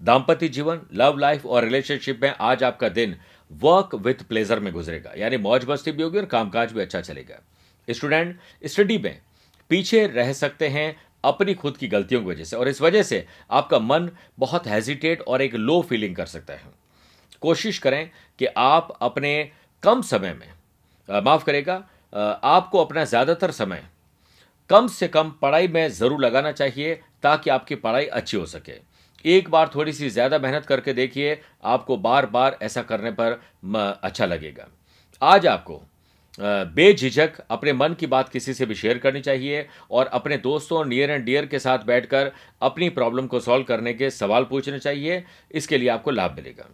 दाम्पत्य 0.00 0.48
जीवन 0.48 0.80
लव 0.94 1.18
लाइफ 1.18 1.46
और 1.46 1.64
रिलेशनशिप 1.64 2.20
में 2.22 2.34
आज 2.40 2.64
आपका 2.64 2.88
दिन 2.90 3.16
वर्क 3.50 3.94
विथ 3.96 4.22
प्लेजर 4.28 4.60
में 4.60 4.72
गुजरेगा। 4.72 5.12
यानी 5.16 5.36
मौज 5.38 5.64
मस्ती 5.68 5.92
भी 5.92 6.02
होगी 6.02 6.18
और 6.18 6.24
कामकाज 6.26 6.72
भी 6.72 6.80
अच्छा 6.80 7.00
चलेगा। 7.00 7.40
स्टूडेंट 7.88 8.38
स्टडी 8.64 8.98
में 8.98 9.18
पीछे 9.70 10.06
रह 10.06 10.32
सकते 10.34 10.68
हैं 10.68 10.94
अपनी 11.24 11.54
खुद 11.54 11.76
की 11.76 11.88
गलतियों 11.88 12.20
की 12.20 12.26
वजह 12.26 12.44
से 12.44 12.56
और 12.56 12.68
इस 12.68 12.80
वजह 12.82 13.02
से 13.02 13.24
आपका 13.50 13.78
मन 13.78 14.10
बहुत 14.38 14.66
हेजिटेट 14.66 15.22
और 15.22 15.42
एक 15.42 15.54
लो 15.54 15.80
फीलिंग 15.82 16.14
कर 16.16 16.26
सकता 16.26 16.54
है। 16.54 16.87
कोशिश 17.42 17.78
करें 17.78 18.10
कि 18.38 18.46
आप 18.58 18.96
अपने 19.02 19.50
कम 19.82 20.02
समय 20.04 20.34
में 20.34 21.22
माफ़ 21.22 21.44
करेगा 21.44 21.74
आपको 22.44 22.84
अपना 22.84 23.04
ज़्यादातर 23.04 23.50
समय 23.52 23.82
कम 24.70 24.86
से 24.88 25.08
कम 25.08 25.30
पढ़ाई 25.42 25.68
में 25.68 25.88
ज़रूर 25.90 26.20
लगाना 26.20 26.52
चाहिए 26.52 26.94
ताकि 27.22 27.50
आपकी 27.50 27.74
पढ़ाई 27.76 28.06
अच्छी 28.06 28.36
हो 28.36 28.46
सके। 28.46 28.72
एक 29.24 29.48
बार 29.50 29.70
थोड़ी 29.74 29.92
सी 29.92 30.08
ज़्यादा 30.10 30.38
मेहनत 30.38 30.66
करके 30.66 30.92
देखिए, 30.92 31.40
आपको 31.64 31.96
बार 31.98 32.26
बार 32.26 32.58
ऐसा 32.62 32.82
करने 32.82 33.10
पर 33.12 33.40
अच्छा 34.02 34.26
लगेगा। 34.26 34.66
आज 35.22 35.46
आपको 35.46 35.80
बेझिझक 36.38 37.40
अपने 37.50 37.72
मन 37.72 37.94
की 37.94 38.06
बात 38.06 38.28
किसी 38.28 38.54
से 38.54 38.66
भी 38.66 38.74
शेयर 38.74 38.98
करनी 38.98 39.20
चाहिए 39.20 39.66
और 39.90 40.06
अपने 40.08 40.36
दोस्तों 40.38 40.84
नियर 40.84 41.10
एंड 41.10 41.24
डियर 41.24 41.46
के 41.46 41.58
साथ 41.58 41.84
बैठकर 41.86 42.30
अपनी 42.62 42.88
प्रॉब्लम 42.90 43.26
को 43.26 43.40
सॉल्व 43.40 43.64
करने 43.64 43.94
के 43.94 44.10
सवाल 44.12 44.44
पूछने 44.44 44.78
चाहिए। 44.78 45.24
इसके 45.52 45.78
लिए 45.78 45.88
आपको 45.88 46.10
लाभ 46.10 46.36
मिलेगा। 46.36 46.68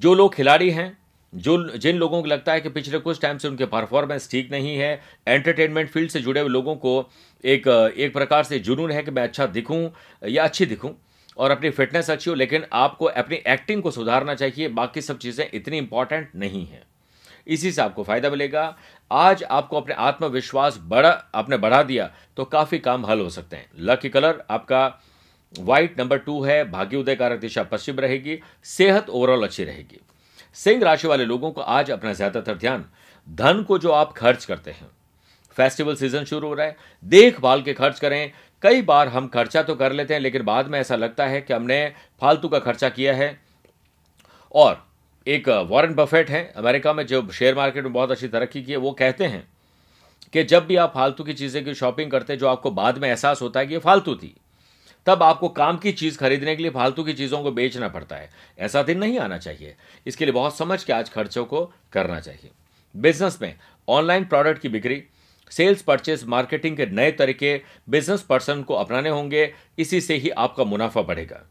जो 0.00 0.14
लोग 0.14 0.34
खिलाड़ी 0.34 0.70
हैं, 0.70 0.96
जो 1.32 1.78
जिन 1.78 1.96
लोगों 1.96 2.20
को 2.22 2.28
लगता 2.28 2.52
है 2.52 2.60
कि 2.60 2.68
पिछले 2.68 2.98
कुछ 2.98 3.20
टाइम 3.20 3.38
से 3.38 3.48
उनके 3.48 3.66
परफॉर्मेंस 3.66 4.30
ठीक 4.30 4.50
नहीं 4.52 4.76
है 4.76 5.00
एंटरटेनमेंट 5.28 5.88
फ़ील्ड 5.90 6.10
से 6.10 6.20
जुड़े 6.20 6.40
हुए 6.40 6.48
लोगों 6.48 6.74
को 6.76 7.10
एक 7.44 7.68
एक 7.96 8.12
प्रकार 8.12 8.44
से 8.44 8.58
जुनून 8.58 8.90
है 8.90 9.02
कि 9.02 9.10
मैं 9.10 9.22
अच्छा 9.22 9.46
दिखूं 9.48 9.88
या 10.28 10.44
अच्छी 10.44 10.66
दिखूं 10.66 10.90
और 11.36 11.50
अपनी 11.50 11.70
फिटनेस 11.70 12.10
अच्छी 12.10 12.30
हो, 12.30 12.34
लेकिन 12.36 12.64
आपको 12.72 13.04
अपनी 13.06 13.36
एक्टिंग 13.46 13.82
को 13.82 13.90
सुधारना 13.90 14.34
चाहिए, 14.34 14.68
बाकी 14.68 15.00
सब 15.00 15.18
चीज़ें 15.18 15.48
इतनी 15.54 15.78
इंपॉर्टेंट 15.78 16.30
नहीं 16.36 16.66
है। 16.66 16.82
इसी 17.46 17.72
से 17.72 17.82
आपको 17.82 18.02
फ़ायदा 18.02 18.30
मिलेगा। 18.30 18.76
आज 19.10 19.42
आपको 19.44 19.76
अपने 19.76 19.94
आत्मविश्वास 19.94 20.78
बड़ा, 20.82 21.10
आपने 21.34 21.56
बढ़ा 21.56 21.82
दिया 21.82 22.10
तो 22.36 22.44
काफ़ी 22.46 22.78
काम 22.78 23.06
हल 23.06 23.20
हो 23.20 23.28
सकते 23.30 23.56
हैं। 23.56 23.66
लकी 23.80 24.08
कलर 24.08 24.42
आपका 24.50 24.86
व्हाइट 25.54 26.00
नंबर 26.00 26.18
टू 26.18 26.40
है, 26.42 26.70
भाग्य 26.70 26.96
उदय 26.96 27.14
कारक 27.16 27.40
दिशा 27.40 27.62
पश्चिम 27.62 27.98
रहेगी, 27.98 28.38
सेहत 28.64 29.10
ओवरऑल 29.10 29.44
अच्छी 29.44 29.64
रहेगी। 29.64 30.00
सिंह 30.56 30.82
राशि 30.84 31.08
वाले 31.08 31.24
लोगों 31.24 31.50
को 31.50 31.60
आज 31.60 31.90
अपना 31.90 32.12
ज़्यादातर 32.12 32.54
ध्यान, 32.54 32.84
धन 33.28 33.62
को 33.62 33.78
जो 33.78 33.90
आप 33.92 34.12
खर्च 34.12 34.44
करते 34.44 34.70
हैं। 34.70 34.90
फेस्टिवल 35.56 35.96
सीज़न 35.96 36.24
शुरू 36.24 36.48
हो 36.48 36.54
रहा 36.54 36.66
है, 36.66 36.76
देखभाल 37.04 37.62
के 37.62 37.74
खर्च 37.74 38.00
करें। 38.00 38.32
कई 38.62 38.82
बार 38.82 39.08
हम 39.08 39.28
खर्चा 39.28 39.62
तो 39.62 39.74
कर 39.74 39.92
लेते 39.92 40.14
हैं, 40.14 40.20
लेकिन 40.20 40.42
बाद 40.42 40.68
में 40.68 40.78
ऐसा 40.78 40.96
लगता 40.96 41.26
है 41.26 41.40
कि 41.40 41.54
हमने 41.54 41.92
फालतू 42.20 42.48
का 42.48 42.58
खर्चा 42.58 42.88
किया 42.88 43.14
है। 43.14 43.38
और 44.54 44.84
एक 45.26 45.48
वॉरेन 45.68 45.94
बफेट 45.94 46.30
है, 46.30 46.46
अमेरिका 46.56 46.92
में 46.92 47.06
जो 47.06 47.26
शेयर 47.30 47.54
मार्केट 47.54 47.84
में 47.84 47.92
बहुत 47.92 48.10
अच्छी 48.10 48.28
तरक्की 48.28 48.62
की 48.62 48.72
है, 48.72 48.78
वो 48.78 48.92
कहते 48.92 49.24
हैं 49.24 49.46
कि 50.32 50.42
जब 50.44 50.66
भी 50.66 50.76
आप 50.76 50.92
फालतू 50.94 51.24
की 51.24 51.32
चीज़ें 51.34 51.64
की 51.64 51.74
शॉपिंग 51.74 52.10
करते 52.10 52.32
हैं, 52.32 52.40
जो 52.40 52.48
आपको 52.48 52.70
बाद 52.72 52.98
में 52.98 53.08
एहसास 53.08 53.42
होता 53.42 53.60
है 53.60 53.66
कि 53.66 53.74
ये 53.74 53.78
फालतू 53.80 54.14
थी 54.14 54.34
तब 55.06 55.22
आपको 55.22 55.48
काम 55.48 55.76
की 55.76 55.92
चीज़ 55.92 56.18
खरीदने 56.18 56.56
के 56.56 56.62
लिए 56.62 56.70
फालतू 56.70 57.04
की 57.04 57.12
चीज़ों 57.12 57.42
को 57.42 57.52
बेचना 57.52 57.88
पड़ता 57.88 58.16
है। 58.16 58.30
ऐसा 58.58 58.82
दिन 58.82 58.98
नहीं 58.98 59.18
आना 59.18 59.38
चाहिए। 59.38 59.76
इसके 60.06 60.24
लिए 60.24 60.34
बहुत 60.34 60.56
समझ 60.56 60.84
के 60.84 60.92
आज 60.92 61.10
खर्चों 61.10 61.44
को 61.44 61.72
करना 61.92 62.20
चाहिए। 62.20 62.50
बिज़नेस 62.96 63.38
में 63.42 63.58
ऑनलाइन 63.88 64.24
प्रोडक्ट 64.24 64.58
की 64.58 64.68
बिक्री, 64.68 65.04
सेल्स 65.50 65.82
परचेस, 65.82 66.24
मार्केटिंग 66.24 66.76
के 66.76 66.86
नए 66.86 67.12
तरीके, 67.12 67.60
बिज़नेस 67.88 68.22
पर्सन 68.22 68.62
को 68.62 68.74
अपनाने 68.74 69.08
होंगे, 69.08 69.54
इसी 69.78 70.00
से 70.00 70.14
ही 70.14 70.30
आपका 70.30 70.64
मुनाफा 70.64 71.02
बढ़ेगा। 71.02 71.50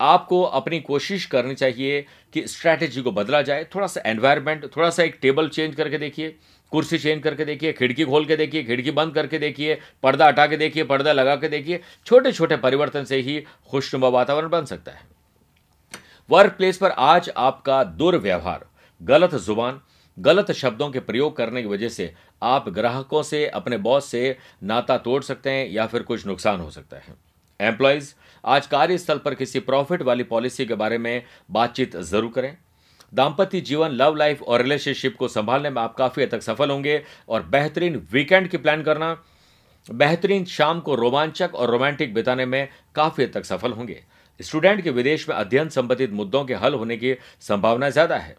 आपको 0.00 0.42
अपनी 0.42 0.80
कोशिश 0.80 1.26
करनी 1.26 1.54
चाहिए 1.54 2.06
कि 2.32 2.46
स्ट्रैटेजी 2.46 3.02
को 3.02 3.12
बदला 3.12 3.42
जाए, 3.42 3.64
थोड़ा 3.64 3.86
सा 3.86 4.02
एनवायरनमेंट 4.06 4.76
थोड़ा 4.76 4.90
सा 4.90 5.02
एक 5.02 5.18
टेबल 5.22 5.48
चेंज 5.48 5.74
करके 5.74 5.98
देखिए। 5.98 6.36
कुर्सी 6.72 6.98
चेंज 6.98 7.22
करके 7.22 7.44
देखिए, 7.44 7.72
खिड़की 7.72 8.04
खोल 8.04 8.24
के 8.24 8.36
देखिए, 8.36 8.62
खिड़की 8.64 8.90
बंद 8.90 9.14
करके 9.14 9.38
देखिए, 9.38 9.78
पर्दा 10.02 10.26
हटा 10.26 10.46
के 10.46 10.56
देखिए, 10.56 10.84
पर्दा 10.84 11.12
लगा 11.12 11.36
के 11.36 11.48
देखिए 11.48 11.80
छोटे 12.06 12.32
छोटे 12.32 12.56
परिवर्तन 12.58 13.04
से 13.04 13.16
ही 13.18 13.40
खुशनुमा 13.70 14.08
वातावरण 14.08 14.48
बन 14.48 14.64
सकता 14.64 14.92
है। 14.92 15.10
वर्क 16.28 16.52
प्लेस 16.52 16.76
पर 16.76 16.90
आज 16.90 17.30
आपका 17.36 17.82
दुर्व्यवहार, 17.84 18.66
गलत 19.00 19.34
ज़ुबान, 19.36 19.80
गलत 20.16 20.50
शब्दों 20.52 20.90
के 20.90 21.00
प्रयोग 21.00 21.36
करने 21.36 21.62
की 21.62 21.68
वजह 21.68 21.88
से 21.88 22.12
आप 22.42 22.68
ग्राहकों 22.68 23.22
से, 23.22 23.46
अपने 23.46 23.76
बॉस 23.78 24.06
से 24.06 24.36
नाता 24.62 24.96
तोड़ 24.98 25.22
सकते 25.22 25.50
हैं 25.50 25.68
या 25.70 25.86
फिर 25.86 26.02
कुछ 26.02 26.26
नुकसान 26.26 26.60
हो 26.60 26.70
सकता 26.70 26.96
है। 26.96 27.14
एम्प्लॉयज़, 27.60 28.12
आज 28.44 28.66
कार्यस्थल 28.66 29.18
पर 29.18 29.34
किसी 29.34 29.60
प्रॉफिट 29.60 30.02
वाली 30.02 30.22
पॉलिसी 30.24 30.66
के 30.66 30.74
बारे 30.74 30.98
में 30.98 31.22
बातचीत 31.50 31.96
ज़रूर 31.96 32.32
करें। 32.34 32.56
दाम्पत्य 33.12 33.60
जीवन 33.60 33.90
लव 33.92 34.14
लाइफ 34.14 34.42
और 34.42 34.62
रिलेशनशिप 34.62 35.16
को 35.16 35.28
संभालने 35.28 35.70
में 35.70 35.80
आप 35.82 35.94
काफ़ी 35.94 36.22
हद 36.22 36.30
तक 36.30 36.42
सफल 36.42 36.70
होंगे 36.70 37.02
और 37.28 37.42
बेहतरीन 37.42 37.96
वीकेंड 38.12 38.48
की 38.48 38.56
प्लान 38.58 38.82
करना, 38.82 39.16
बेहतरीन 39.86 40.44
शाम 40.44 40.80
को 40.80 40.94
रोमांचक 40.94 41.54
और 41.54 41.70
रोमांटिक 41.70 42.14
बिताने 42.14 42.46
में 42.46 42.68
काफ़ी 42.94 43.24
हद 43.24 43.32
तक 43.34 43.44
सफल 43.44 43.72
होंगे। 43.72 44.02
स्टूडेंट 44.40 44.82
के 44.82 44.90
विदेश 44.90 45.28
में 45.28 45.36
अध्ययन 45.36 45.68
संबंधित 45.68 46.12
मुद्दों 46.12 46.44
के 46.44 46.54
हल 46.54 46.74
होने 46.74 46.96
की 46.96 47.14
संभावना 47.40 47.90
ज़्यादा 47.90 48.16
है। 48.16 48.36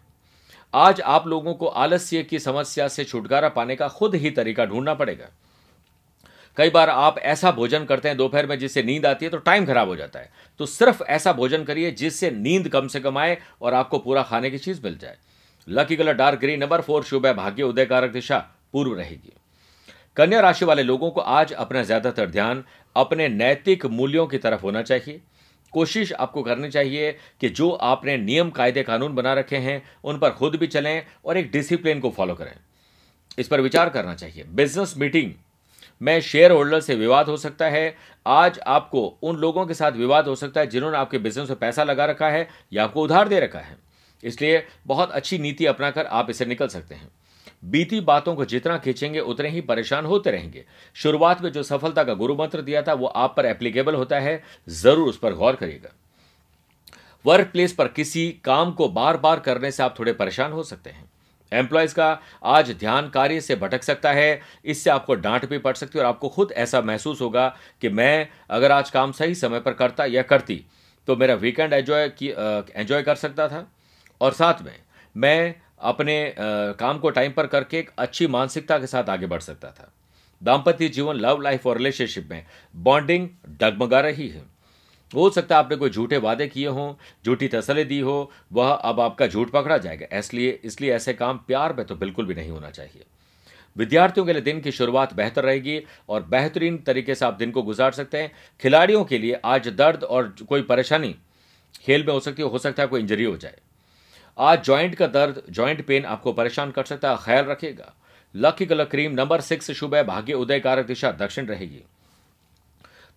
आज 0.74 1.00
आप 1.00 1.26
लोगों 1.26 1.54
को 1.54 1.66
आलस्य 1.66 2.22
की 2.22 2.38
समस्या 2.38 2.88
से 2.88 3.04
छुटकारा 3.04 3.48
पाने 3.48 3.76
का 3.76 3.88
खुद 3.88 4.14
ही 4.14 4.30
तरीका 4.30 4.64
ढूंढना 4.64 4.94
पड़ेगा। 4.94 5.30
कई 6.56 6.70
बार 6.70 6.90
आप 6.90 7.18
ऐसा 7.18 7.50
भोजन 7.50 7.84
करते 7.84 8.08
हैं 8.08 8.16
दोपहर 8.16 8.46
में 8.46 8.58
जिससे 8.58 8.82
नींद 8.82 9.06
आती 9.06 9.24
है 9.24 9.30
तो 9.30 9.38
टाइम 9.38 9.66
खराब 9.66 9.88
हो 9.88 9.96
जाता 9.96 10.18
है। 10.18 10.30
तो 10.60 10.66
सिर्फ़ 10.66 11.02
ऐसा 11.04 11.32
भोजन 11.32 11.64
करिए 11.64 11.90
जिससे 11.92 12.30
नींद 12.30 12.68
कम 12.68 12.88
से 12.88 13.00
कम 13.00 13.18
आए 13.18 13.36
और 13.62 13.74
आपको 13.74 13.98
पूरा 13.98 14.22
खाने 14.22 14.50
की 14.50 14.58
चीज़ 14.58 14.80
मिल 14.84 14.98
जाए। 14.98 15.16
Lucky 15.68 15.96
colour 15.96 16.14
dark 16.14 16.40
green 16.40 16.60
number 16.60 16.80
four 16.80 17.04
शुभ 17.04 17.26
है, 17.26 17.34
भाग्य 17.34 17.62
उदय 17.62 17.86
कारक 17.86 18.10
दिशा, 18.10 18.38
पूर्व 18.72 18.94
रहेगी। 18.94 19.32
कन्या 20.16 20.40
राशि 20.40 20.64
वाले 20.64 20.82
लोगों 20.82 21.10
को 21.10 21.20
आज 21.20 21.52
अपना 21.52 21.82
ज़्यादातर 21.82 22.30
ध्यान 22.30 22.64
अपने 22.96 23.28
नैतिक 23.28 23.86
मूल्यों 23.86 24.26
की 24.26 24.38
तरफ़ 24.38 24.62
होना 24.62 24.82
चाहिए। 24.82 25.20
कोशिश 25.72 26.12
आपको 26.12 26.42
करनी 26.42 26.70
चाहिए 26.70 27.10
कि 27.40 27.48
जो 27.48 27.70
आपने 27.70 28.16
नियम, 28.16 28.50
कायदे, 28.50 28.82
कानून 28.82 29.14
बना 29.14 29.32
रखे 29.34 29.56
हैं, 29.56 29.82
उन 30.04 30.18
पर 30.18 30.30
खुद 30.30 30.56
भी 30.56 30.66
चलें 30.66 31.02
और 31.24 31.36
एक 31.36 31.50
डिसिप्लिन 31.50 32.00
को 32.00 32.10
फॉलो 32.10 32.34
करें। 32.34 32.54
इस 33.38 33.48
पर 33.48 33.60
विचार 33.60 33.88
करना 33.88 34.14
चाहिए। 34.14 34.44
बिज़नेस 34.44 34.94
मीटिंग 34.96 35.32
में 36.00 36.20
शेयर 36.20 36.52
होल्डर 36.52 36.80
से 36.80 36.94
विवाद 36.94 37.28
हो 37.28 37.36
सकता 37.36 37.66
है। 37.66 37.94
आज 38.26 38.58
आपको 38.58 39.06
उन 39.22 39.36
लोगों 39.36 39.66
के 39.66 39.74
साथ 39.74 39.92
विवाद 39.92 40.28
हो 40.28 40.34
सकता 40.34 40.60
है 40.60 40.66
जिन्होंने 40.66 40.96
आपके 40.96 41.18
बिज़नेस 41.18 41.48
में 41.50 41.58
पैसा 41.58 41.84
लगा 41.84 42.04
रखा 42.04 42.28
है 42.28 42.48
या 42.72 42.84
आपको 42.84 43.02
उधार 43.02 43.28
दे 43.28 43.40
रखा 43.40 43.58
है। 43.58 43.76
इसलिए 44.22 44.64
बहुत 44.86 45.10
अच्छी 45.10 45.38
नीति 45.38 45.66
अपनाकर 45.66 46.06
आप 46.06 46.30
इसे 46.30 46.44
निकल 46.44 46.68
सकते 46.68 46.94
हैं। 46.94 47.08
बीती 47.64 48.00
बातों 48.00 48.34
को 48.34 48.44
जितना 48.44 48.76
खींचेंगे, 48.78 49.20
उतने 49.20 49.48
ही 49.48 49.60
परेशान 49.60 50.06
होते 50.06 50.30
रहेंगे। 50.30 50.64
शुरुआत 50.96 51.42
में 51.42 51.50
जो 51.52 51.62
सफलता 51.62 52.04
का 52.04 52.14
गुरु 52.14 52.34
मंत्र 52.34 52.62
दिया 52.62 52.82
था, 52.82 52.92
वो 52.92 53.06
आप 53.06 53.34
पर 53.36 53.46
एप्लीकेबल 53.46 53.94
होता 53.94 54.20
है। 54.20 54.42
ज़रूर 54.68 55.08
उस 55.08 55.18
पर 55.18 55.34
गौर 55.34 55.56
करिएगा। 55.56 55.92
वर्क 57.24 57.46
प्लेस 57.46 57.72
पर 57.72 57.88
किसी 57.88 58.30
काम 58.44 58.72
को 58.72 58.88
बार 58.88 59.16
बार 59.16 59.40
करने 59.40 59.70
से 59.70 59.82
आप 59.82 59.98
थोड़े 59.98 60.12
परेशान 60.12 60.52
हो 60.52 60.62
सकते 60.62 60.90
हैं। 60.90 61.10
एम्प्लॉयज़ 61.54 61.94
का 61.94 62.18
आज 62.44 62.70
ध्यान 62.70 63.08
कार्य 63.08 63.40
से 63.40 63.56
भटक 63.56 63.82
सकता 63.82 64.12
है। 64.12 64.40
इससे 64.64 64.90
आपको 64.90 65.14
डांट 65.16 65.48
भी 65.48 65.58
पड़ 65.58 65.74
सकती 65.76 65.98
है 65.98 66.04
और 66.04 66.08
आपको 66.08 66.28
खुद 66.28 66.52
ऐसा 66.52 66.80
महसूस 66.80 67.20
होगा 67.20 67.48
कि 67.82 67.88
मैं 67.90 68.28
अगर 68.50 68.72
आज 68.72 68.90
काम 68.90 69.12
सही 69.12 69.34
समय 69.34 69.60
पर 69.60 69.72
करता 69.74 70.04
या 70.04 70.22
करती 70.24 70.64
तो 71.08 71.16
मेरा 71.16 71.34
वीकेंड 71.36 71.72
एंजॉय 71.72 72.08
की 72.12 72.28
एंजॉय 72.28 73.02
कर 73.02 73.14
सकता 73.16 73.48
था। 73.48 73.66
और 74.20 74.32
साथ 74.32 74.62
में 74.62 74.74
मैं 75.16 75.54
अपने 75.82 76.16
आ, 76.22 76.32
काम 76.72 76.98
को 76.98 77.10
टाइम 77.10 77.32
पर 77.32 77.46
करके 77.46 77.78
एक 77.78 77.90
अच्छी 77.98 78.26
मानसिकता 78.26 78.78
के 78.78 78.86
साथ 78.86 79.08
आगे 79.10 79.26
बढ़ 79.26 79.40
सकता 79.40 79.70
था। 79.70 79.90
दाम्पत्य 80.42 80.88
जीवन 80.88 81.16
लव 81.16 81.40
लाइफ 81.40 81.66
और 81.66 81.76
रिलेशनशिप 81.76 82.28
में 82.30 82.44
बॉन्डिंग 82.74 83.28
डगमगा 83.60 84.00
रही 84.00 84.28
है। 84.28 84.42
हो 85.14 85.28
सकता 85.30 85.56
है 85.56 85.64
आपने 85.64 85.76
कोई 85.76 85.90
झूठे 85.90 86.18
वादे 86.18 86.46
किए 86.48 86.66
हों, 86.66 86.94
झूठी 87.26 87.48
तसले 87.48 87.84
दी 87.84 87.98
हो, 88.00 88.30
वह 88.52 88.70
अब 88.70 89.00
आपका 89.00 89.26
झूठ 89.26 89.50
पकड़ा 89.50 89.78
जाएगा। 89.78 90.16
इसलिए 90.18 90.60
इसलिए 90.64 90.92
ऐसे 90.94 91.14
काम 91.14 91.38
प्यार 91.38 91.72
में 91.72 91.84
तो 91.86 91.96
बिल्कुल 91.96 92.26
भी 92.26 92.34
नहीं 92.34 92.50
होना 92.50 92.70
चाहिए। 92.70 93.04
विद्यार्थियों 93.76 94.26
के 94.26 94.32
लिए 94.32 94.42
दिन 94.42 94.60
की 94.60 94.72
शुरुआत 94.72 95.14
बेहतर 95.14 95.44
रहेगी 95.44 95.80
और 96.08 96.22
बेहतरीन 96.22 96.76
तरीके 96.78 97.14
से 97.14 97.24
आप 97.24 97.34
दिन 97.34 97.50
को 97.50 97.62
गुजार 97.62 97.92
सकते 97.92 98.18
हैं। 98.18 98.32
खिलाड़ियों 98.60 99.04
के 99.04 99.18
लिए 99.18 99.40
आज 99.44 99.68
दर्द 99.68 100.04
और 100.04 100.34
कोई 100.48 100.62
परेशानी, 100.62 101.14
खेल 101.82 102.04
में 102.06 102.12
हो 102.12 102.20
सकती 102.20 102.42
है, 102.42 102.48
हो 102.48 102.58
सकता 102.58 102.82
है 102.82 102.88
कोई 102.88 103.00
इंजरी 103.00 103.24
हो 103.24 103.36
जाए। 103.36 103.58
आज 104.38 104.64
जॉइंट 104.64 104.94
का 104.94 105.06
दर्द 105.06 105.42
जॉइंट 105.50 105.84
पेन 105.86 106.04
आपको 106.04 106.32
परेशान 106.32 106.70
कर 106.70 106.84
सकता 106.84 107.10
है, 107.10 107.18
ख्याल 107.24 107.44
रखिएगा। 107.44 107.92
Lucky 108.34 108.66
colour 108.66 108.84
cream 108.84 109.12
number 109.12 109.40
six 109.40 109.70
शुभ 109.70 109.94
है 109.94 110.04
भाग्य 110.04 110.32
उदय 110.32 110.60
कारक 110.60 110.86
दिशा, 110.86 111.10
दक्षिण 111.12 111.46
रहेगी। 111.46 111.82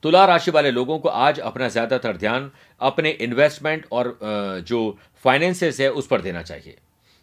तुला 0.04 0.24
राशि 0.26 0.52
वाले 0.52 0.72
लोगों 0.72 0.98
को 1.00 1.10
आज 1.10 1.40
अपना 1.42 1.68
ज़्यादातर 1.70 2.18
ध्यान 2.18 2.50
अपने 2.82 3.10
इन्वेस्टमेंट 3.12 3.86
और 3.92 4.18
जो 4.68 4.98
फाइनेंसेस 5.26 5.80
है 5.80 5.90
उस 5.92 6.08
पर 6.08 6.22
देना 6.22 6.42
चाहिए। 6.42 6.76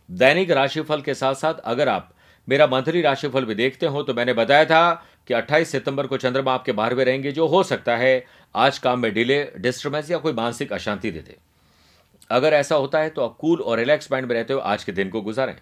दैनिक 0.09 0.51
राशिफल 0.51 1.01
के 1.01 1.15
साथ 1.15 1.35
साथ 1.35 1.61
अगर 1.65 1.89
आप 1.89 2.13
मेरा 2.49 2.67
मंथली 2.67 3.01
राशिफल 3.03 3.45
भी 3.45 3.55
देखते 3.55 3.87
हो 3.87 4.03
तो 4.03 4.15
मैंने 4.15 4.33
बताया 4.35 4.65
था 4.65 4.93
कि 5.29 5.35
28 5.35 5.67
सितंबर 5.67 6.07
को 6.07 6.17
चंद्रमा 6.17 6.55
आपके 6.55 6.73
बारहवें 6.73 7.05
रहेंगे, 7.05 7.33
जो 7.33 7.47
हो 7.47 7.63
सकता 7.63 7.97
है 7.97 8.25
आज 8.55 8.79
काम 8.79 9.01
में 9.01 9.13
डिले 9.15 9.43
डिस्टर्बेंस 9.59 10.11
या 10.11 10.19
कोई 10.19 10.33
मानसिक 10.33 10.73
अशांति 10.73 11.11
दे 11.11 11.19
दे। 11.19 11.37
अगर 12.31 12.55
ऐसा 12.55 12.75
होता 12.77 12.99
है 12.99 13.11
तो 13.11 13.25
आप 13.25 13.37
कूल 13.37 13.61
और 13.61 13.79
रिलैक्स 13.79 14.13
माइंड 14.13 14.29
में 14.29 14.35
रहते 14.35 14.53
हो, 14.53 14.61
आज 14.61 14.85
के 14.85 14.93
दिन 14.93 15.09
को 15.09 15.21
गुजारें। 15.21 15.57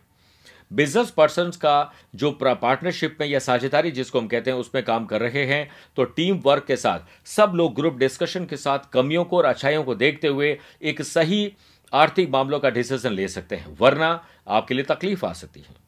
बिज़नेस 0.73 1.11
पर्सन 1.11 1.51
का 1.61 1.93
जो 2.15 2.31
पार्टनरशिप 2.43 3.17
में 3.21 3.27
या 3.27 3.39
साझेदारी 3.41 3.91
जिसको 3.91 4.21
हम 4.21 4.27
कहते 4.29 4.51
हैं, 4.51 4.59
उसमें 4.59 4.83
काम 4.85 5.07
कर 5.07 5.21
रहे 5.21 5.45
हैं 5.47 5.69
तो 5.97 6.05
टीम 6.07 6.41
वर्क 6.45 6.65
के 6.65 6.77
साथ, 6.77 7.01
सब 7.27 7.53
लोग 7.55 7.75
ग्रुप 7.75 7.97
डिस्कशन 7.97 8.47
के 8.47 8.57
साथ 8.57 8.91
कमियों 8.93 9.25
को 9.25 9.37
और 9.39 9.45
अच्छाइयों 9.45 9.85
को 9.85 9.95
देखते 9.97 10.29
हुए 10.29 10.59
एक 10.83 11.03
सही 11.05 11.53
आर्थिक 11.93 12.31
मामलों 12.31 12.61
का 12.61 12.71
डिसीज़न 12.71 13.13
ले 13.13 13.29
सकते 13.29 13.57
हैं, 13.57 13.77
वरना 13.81 14.25
आपके 14.49 14.75
लिए 14.75 14.85
तकलीफ़ 14.87 15.27
आ 15.27 15.33
सकती 15.35 15.61
है। 15.61 15.81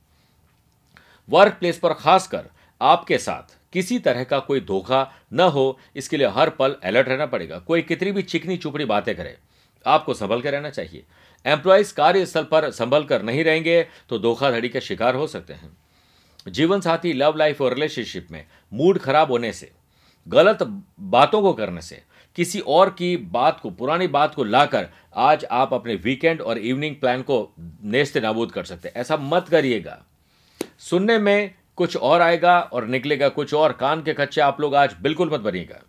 वर्क 1.28 1.56
प्लेस 1.60 1.78
पर 1.78 1.92
खासकर 1.94 2.44
आपके 2.80 3.18
साथ 3.18 3.56
किसी 3.72 3.98
तरह 3.98 4.24
का 4.24 4.38
कोई 4.40 4.60
धोखा 4.62 5.10
न 5.32 5.40
हो, 5.40 5.78
इसके 5.96 6.16
लिए 6.16 6.26
हर 6.28 6.50
पल 6.50 6.76
अलर्ट 6.84 7.08
रहना 7.08 7.26
पड़ेगा। 7.26 7.58
कोई 7.58 7.82
कितनी 7.82 8.12
भी 8.12 8.22
चिकनी 8.24 8.56
चुपड़ी 8.56 8.84
बातें 8.84 9.14
करे, 9.16 9.36
आपको 9.86 10.14
संभल 10.14 10.42
के 10.42 10.50
रहना 10.50 10.70
चाहिए। 10.70 11.04
एम्प्लॉयज़ 11.44 11.94
कार्यस्थल 11.94 12.44
पर 12.44 12.70
संभल 12.70 13.04
कर 13.04 13.22
नहीं 13.22 13.44
रहेंगे 13.44 13.82
तो 14.08 14.18
धोखाधड़ी 14.18 14.68
के 14.68 14.80
शिकार 14.80 15.14
हो 15.14 15.26
सकते 15.26 15.52
हैं। 15.52 15.76
जीवन 16.46 16.80
साथी 16.80 17.12
लव 17.12 17.36
लाइफ 17.36 17.60
और 17.60 17.74
रिलेशनशिप 17.74 18.26
में 18.30 18.44
मूड 18.72 18.98
खराब 18.98 19.30
होने 19.30 19.52
से, 19.52 19.70
गलत 20.26 20.62
बातों 21.00 21.42
को 21.42 21.52
करने 21.52 21.82
से, 21.82 22.02
किसी 22.36 22.60
और 22.60 22.90
की 22.90 23.16
बात 23.16 23.60
को, 23.60 23.70
पुरानी 23.70 24.06
बात 24.06 24.34
को 24.34 24.44
लाकर 24.44 24.88
आज 25.16 25.44
आप 25.44 25.74
अपने 25.74 25.94
वीकेंड 25.94 26.40
और 26.40 26.58
इवनिंग 26.58 26.96
प्लान 26.96 27.22
को 27.22 27.52
नेस्त 27.84 28.16
नाबूद 28.18 28.52
कर 28.52 28.64
सकते 28.64 28.88
हैं। 28.88 29.00
ऐसा 29.00 29.16
मत 29.16 29.48
करिएगा। 29.48 30.02
सुनने 30.78 31.18
में 31.18 31.54
कुछ 31.76 31.96
और 31.96 32.20
आएगा 32.20 32.58
और 32.62 32.86
निकलेगा 32.86 33.28
कुछ 33.28 33.54
और। 33.54 33.72
कान 33.72 34.02
के 34.02 34.12
कच्चे 34.12 34.40
आप 34.40 34.60
लोग 34.60 34.74
आज 34.74 34.96
बिल्कुल 35.02 35.32
मत 35.32 35.40
बनिएगा। 35.40 35.80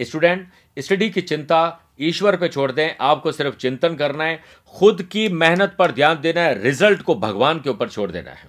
स्टूडेंट 0.00 0.48
स्टडी 0.78 1.10
की 1.10 1.20
चिंता 1.20 1.80
ईश्वर 2.00 2.36
पे 2.36 2.48
छोड़ 2.48 2.72
दें, 2.72 2.96
आपको 3.00 3.32
सिर्फ़ 3.32 3.56
चिंतन 3.56 3.94
करना 3.94 4.24
है, 4.24 4.42
खुद 4.74 5.02
की 5.02 5.28
मेहनत 5.28 5.76
पर 5.78 5.92
ध्यान 5.92 6.20
देना 6.20 6.40
है, 6.40 6.62
रिज़ल्ट 6.62 7.02
को 7.02 7.14
भगवान 7.14 7.60
के 7.60 7.70
ऊपर 7.70 7.88
छोड़ 7.88 8.10
देना 8.10 8.30
है। 8.30 8.48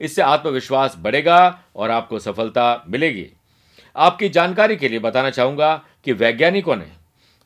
इससे 0.00 0.22
आत्मविश्वास 0.22 0.94
बढ़ेगा 0.98 1.62
और 1.76 1.90
आपको 1.90 2.18
सफलता 2.18 2.84
मिलेगी। 2.88 3.30
आपकी 3.96 4.28
जानकारी 4.28 4.76
के 4.76 4.88
लिए 4.88 4.98
बताना 4.98 5.30
चाहूँगा 5.30 5.82
कि 6.04 6.12
वैज्ञानिकों 6.12 6.76
ने 6.76 6.86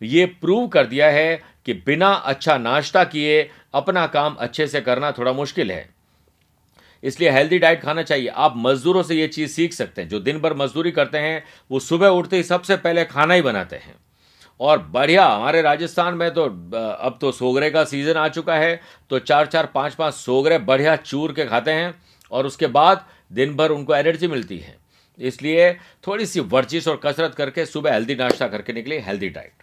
यह 0.02 0.34
प्रूव 0.40 0.68
कर 0.68 0.86
दिया 0.86 1.10
है 1.10 1.42
कि 1.66 1.72
बिना 1.72 2.08
अच्छा 2.08 2.58
नाश्ता 2.58 3.04
किए 3.04 3.50
अपना 3.74 4.06
काम 4.06 4.36
अच्छे 4.40 4.66
से 4.66 4.80
करना 4.80 5.12
थोड़ा 5.12 5.32
मुश्किल 5.32 5.72
है। 5.72 5.90
इसलिए 7.02 7.30
हेल्दी 7.30 7.58
डाइट 7.58 7.82
खाना 7.82 8.02
चाहिए। 8.02 8.28
आप 8.28 8.54
मजदूरों 8.56 9.02
से 9.02 9.14
ये 9.14 9.28
चीज़ 9.28 9.50
सीख 9.50 9.72
सकते 9.72 10.02
हैं। 10.02 10.08
जो 10.08 10.20
दिन 10.20 10.38
भर 10.38 10.54
मजदूरी 10.54 10.90
करते 10.90 11.18
हैं, 11.18 11.44
वो 11.70 11.80
सुबह 11.80 12.08
उठते 12.08 12.36
ही 12.36 12.42
सबसे 12.42 12.76
पहले 12.76 13.04
खाना 13.04 13.34
ही 13.34 13.42
बनाते 13.42 13.76
हैं। 13.76 13.94
और 14.60 14.78
बढ़िया, 14.84 15.26
हमारे 15.26 15.62
राजस्थान 15.62 16.14
में 16.14 16.30
तो 16.30 16.44
अब 16.44 17.18
तो 17.20 17.30
सोगरे 17.32 17.70
का 17.70 17.84
सीज़न 17.84 18.16
आ 18.16 18.26
चुका 18.28 18.54
है 18.54 18.80
तो 19.10 19.18
चार 19.20 19.46
चार, 19.46 19.66
पाँच 19.66 19.94
पाँच 19.94 20.14
सोगरे 20.14 20.58
बढ़िया 20.60 20.96
चूर 20.96 21.32
के 21.32 21.46
खाते 21.46 21.70
हैं, 21.70 21.94
और 22.32 22.46
उसके 22.46 22.66
बाद 22.68 23.04
दिन 23.32 23.56
भर 23.56 23.70
उनको 23.70 23.94
एनर्जी 23.94 24.28
मिलती 24.28 24.58
है। 24.58 24.76
इसलिए 25.18 25.72
थोड़ी 26.06 26.26
सी 26.26 26.40
वर्जिश 26.42 26.88
और 26.88 27.00
कसरत 27.04 27.34
करके 27.34 27.66
सुबह 27.66 27.92
हेल्दी 27.92 28.14
नाश्ता 28.14 28.48
करके 28.48 28.72
निकले 28.72 28.98
healthy 29.00 29.28
diet 29.28 29.62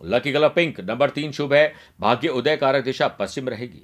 lucky 0.00 0.32
colour 0.32 0.48
pink 0.48 0.80
number 0.80 1.10
तीन 1.10 1.32
शुभ 1.32 1.52
है, 1.54 1.72
भाग्य 2.00 2.28
उदय 2.30 2.56
कारक 2.56 2.84
दिशा 2.84 3.08
पश्चिम 3.10 3.48
रहेगी। 3.48 3.82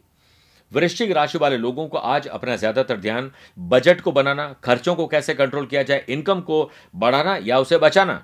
वृश्चिक 0.72 1.10
राशि 1.12 1.38
वाले 1.38 1.56
लोगों 1.58 1.86
को 1.88 1.98
आज 1.98 2.26
अपना 2.28 2.56
ज़्यादातर 2.56 2.96
ध्यान 2.98 3.30
बजट 3.58 4.00
को 4.00 4.12
बनाना, 4.12 4.54
खर्चों 4.64 4.94
को 4.94 5.06
कैसे 5.06 5.34
कंट्रोल 5.34 5.66
किया 5.66 5.82
जाए 5.82 6.04
इनकम 6.08 6.40
को 6.40 6.70
बढ़ाना 6.94 7.38
या 7.42 7.58
उसे 7.58 7.78
बचाना 7.78 8.22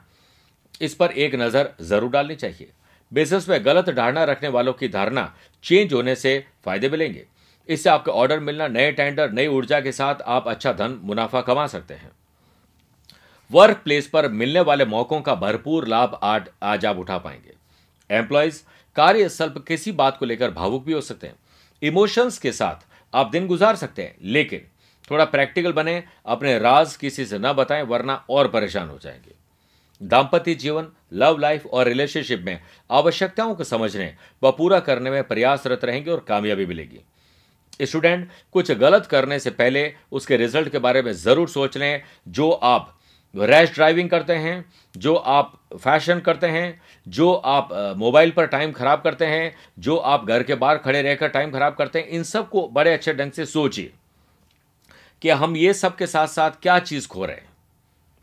इस 0.80 0.94
पर 0.94 1.10
एक 1.10 1.34
नज़र 1.34 1.70
ज़रूर 1.82 2.10
डालनी 2.10 2.34
चाहिए। 2.34 2.70
बिज़नेस 3.12 3.48
में 3.48 3.64
गलत 3.64 3.88
धारणा 3.90 4.24
रखने 4.24 4.48
वालों 4.48 4.72
की 4.72 4.88
धारणा 4.88 5.32
चेंज 5.64 5.92
होने 5.92 6.14
से 6.16 6.38
फ़ायदे 6.64 6.88
मिलेंगे। 6.88 7.24
इससे 7.68 7.90
आपके 7.90 8.10
ऑर्डर 8.10 8.40
मिलना, 8.40 8.68
नए 8.68 8.92
टेंडर, 8.92 9.30
नई 9.30 9.46
ऊर्जा 9.46 9.80
के 9.80 9.92
साथ 9.92 10.22
आप 10.26 10.48
अच्छा 10.48 10.72
धन, 10.72 10.98
मुनाफा 11.02 11.40
कमा 11.40 11.66
सकते 11.66 11.94
हैं। 11.94 12.10
वर्क 13.50 13.80
प्लेस 13.84 14.06
पर 14.08 14.28
मिलने 14.28 14.60
वाले 14.60 14.84
मौकों 14.84 15.20
का 15.20 15.34
भरपूर 15.34 15.86
लाभ 15.88 16.18
आज 16.22 16.48
आज 16.62 16.86
आप 16.86 16.98
उठा 16.98 17.18
पाएँगे। 17.18 17.54
एम्प्लॉयज़, 18.10 18.62
कार्यस्थल 18.96 19.48
पर 19.48 19.60
किसी 19.60 19.92
बात 19.92 20.18
को 20.18 20.26
लेकर 20.26 20.50
भावुक 20.50 20.84
भी 20.84 20.92
हो 20.92 21.00
सकते 21.00 21.26
हैं। 21.26 21.34
इमोशंस 21.82 22.38
के 22.38 22.52
साथ 22.52 22.86
आप 23.12 23.30
दिन 23.30 23.46
गुजार 23.46 23.76
सकते 23.76 24.02
हैं, 24.02 24.14
लेकिन 24.22 24.66
थोड़ा 25.10 25.24
प्रैक्टिकल 25.24 25.72
बने, 25.72 26.02
अपने 26.26 26.58
राज 26.58 26.96
किसी 26.96 27.24
से 27.24 27.38
न 27.38 27.52
बताएँ, 27.52 27.82
वरना 27.82 28.24
और 28.30 28.48
परेशान 28.48 28.88
हो 28.88 28.98
जाएँगे। 28.98 29.34
दाम्पत्य 30.00 30.54
जीवन 30.54 30.86
लव 31.12 31.38
लाइफ 31.38 31.66
और 31.66 31.88
रिलेशनशिप 31.88 32.42
में 32.46 32.58
आवश्यकताओं 32.90 33.54
को 33.54 33.64
समझने 33.64 34.14
व 34.42 34.50
पूरा 34.50 34.80
करने 34.80 35.10
में 35.10 35.22
प्रयासरत 35.24 35.84
रहेंगे 35.84 36.10
और 36.10 36.24
कामयाबी 36.28 36.66
मिलेगी। 36.66 37.00
स्टूडेंट 37.80 38.28
कुछ 38.52 38.70
गलत 38.72 39.06
करने 39.06 39.38
से 39.38 39.50
पहले 39.52 39.92
उसके 40.12 40.36
रिज़ल्ट 40.36 40.68
के 40.68 40.78
बारे 40.78 41.02
में 41.02 41.12
ज़रूर 41.12 41.48
सोच 41.48 41.76
लें। 41.76 42.02
जो 42.28 42.50
आप 42.50 42.92
रैश 43.34 43.72
ड्राइविंग 43.74 44.08
करते 44.10 44.32
हैं, 44.32 44.64
जो 44.94 45.14
आप 45.14 45.52
फ़ैशन 45.76 46.20
करते 46.20 46.46
हैं, 46.46 46.80
जो 47.06 47.32
आप 47.32 47.68
मोबाइल 47.96 48.30
पर 48.30 48.46
टाइम 48.46 48.72
खराब 48.72 49.02
करते 49.02 49.26
हैं, 49.26 49.54
जो 49.78 49.96
आप 49.96 50.24
घर 50.24 50.42
के 50.42 50.54
बाहर 50.54 50.78
खड़े 50.78 51.02
रहकर 51.02 51.28
टाइम 51.28 51.50
खराब 51.50 51.74
करते 51.74 51.98
हैं, 51.98 52.08
इन 52.08 52.22
सबको 52.22 52.66
बड़े 52.68 52.92
अच्छे 52.92 53.14
ढंग 53.14 53.32
से 53.32 53.46
सोचिए 53.46 53.92
कि 55.22 55.30
हम 55.30 55.56
ये 55.56 55.74
सब 55.74 55.96
के 55.96 56.06
साथ 56.06 56.26
साथ 56.26 56.50
क्या 56.62 56.78
चीज़ 56.78 57.08
खो 57.08 57.24
रहे 57.24 57.36
हैं। 57.36 57.55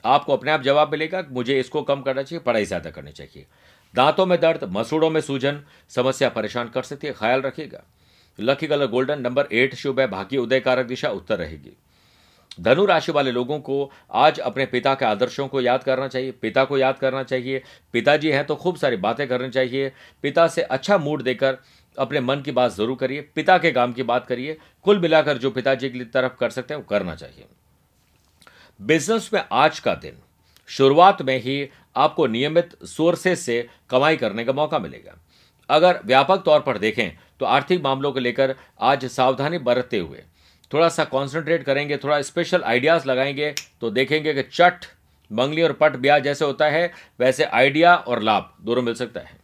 आपको 0.04 0.34
अपने 0.34 0.52
आप 0.52 0.62
जवाब 0.62 0.92
मिलेगा 0.92 1.24
मुझे 1.32 1.60
इसको 1.60 1.82
कम 1.84 2.02
करना 2.02 2.24
चाहिए, 2.24 2.44
पढ़ाई 2.44 2.66
ज़्यादा 2.66 2.90
करनी 2.90 3.12
चाहिए। 3.12 3.46
दांतों 3.94 4.26
में 4.26 4.40
दर्द, 4.40 4.64
मसूड़ों 4.72 5.10
में 5.10 5.22
सूजन, 5.22 5.60
समस्या 5.92 6.30
परेशान 6.30 6.70
कर 6.70 6.82
सकती 6.84 7.08
है, 7.08 7.14
ख्याल 7.14 7.42
रखिएगा। 7.42 7.84
Lucky 8.40 8.68
colour 8.68 8.88
golden 8.88 9.22
number 9.22 9.48
eight 9.52 9.76
शुभ 9.76 10.00
है, 10.00 10.08
भाग्य 10.08 10.38
उदय 10.38 10.60
कारक 10.60 10.86
दिशा, 10.86 11.10
उत्तर 11.12 11.38
रहेगी। 11.38 11.78
धनु 12.60 12.86
राशि 12.86 13.12
वाले 13.12 13.32
लोगों 13.32 13.60
को 13.60 13.92
आज 14.14 14.40
अपने 14.40 14.66
पिता 14.66 14.94
के 14.96 15.06
आदर्शों 15.06 15.48
को 15.48 15.62
याद 15.62 15.84
करना 15.84 16.08
चाहिए, 16.08 16.32
पिता 16.32 16.64
को 16.66 16.78
याद 16.78 16.98
करना 16.98 17.24
चाहिए। 17.24 17.62
पिताजी 17.94 18.32
हैं 18.32 18.46
तो 18.46 18.56
खूब 18.56 18.76
सारी 18.78 18.98
बातें 18.98 19.28
करनी 19.28 19.50
चाहिए। 19.50 19.92
पिता 20.24 20.48
से 20.48 20.62
अच्छा 20.62 20.98
मूड 20.98 21.22
देकर 21.22 21.58
अपने 21.98 22.20
मन 22.20 22.42
की 22.42 22.52
बात 22.52 22.72
ज़रूर 22.72 22.98
करिए, 22.98 23.22
पिता 23.36 23.58
के 23.58 23.72
काम 23.72 23.94
की 23.94 24.04
बात 24.04 24.28
करिए। 24.28 24.58
कुल 24.86 25.00
मिलाकर 25.00 25.38
जो 25.38 25.52
पिताजी 25.52 25.90
की 25.90 26.04
तरफ़ 26.06 26.38
कर 26.40 26.50
सकते 26.50 26.74
हैं, 26.74 26.82
वो 26.82 26.88
करना 26.90 27.16
चाहिए। 27.16 27.46
बिज़नेस 28.80 29.30
में 29.34 29.44
आज 29.52 29.80
का 29.80 29.94
दिन। 29.96 30.16
शुरुआत 30.70 31.22
में 31.22 31.38
ही 31.42 31.70
आपको 31.96 32.26
नियमित 32.28 32.70
सोर्सेस 32.86 33.42
से 33.42 33.68
कमाई 33.90 34.18
करने 34.18 34.44
का 34.44 34.54
मौका 34.54 34.80
मिलेगा। 34.80 35.16
अगर 35.70 36.00
व्यापक 36.06 36.44
तौर 36.46 36.60
पर 36.60 36.78
देखें 36.78 37.10
तो 37.40 37.46
आर्थिक 37.46 37.82
मामलों 37.84 38.12
को 38.12 38.20
लेकर 38.20 38.56
आज 38.82 39.06
सावधानी 39.06 39.58
बरतते 39.60 40.00
हुए 40.00 40.24
थोड़ा 40.72 40.90
सा 40.90 41.04
कॉन्सेंट्रेट 41.06 41.64
करेंगे, 41.64 41.98
थोड़ा 41.98 42.22
स्पेशल 42.22 42.64
आइडियाज़ 42.64 43.08
लगाएँगे 43.08 43.54
तो 43.82 43.90
देखेंगे 43.90 44.34
कि 44.34 44.44
चट, 44.44 44.86
मंगली 45.32 45.62
और 45.62 45.74
पट 45.74 45.96
ब्याह 45.96 46.20
जैसे 46.20 46.46
होता 46.46 46.66
है, 46.66 46.92
वैसे 47.20 47.44
आइडिया 47.44 47.96
और 47.96 48.22
लाभ 48.22 48.54
दोनों 48.62 48.82
मिल 48.82 48.94
सकता 48.96 49.20
है। 49.20 49.38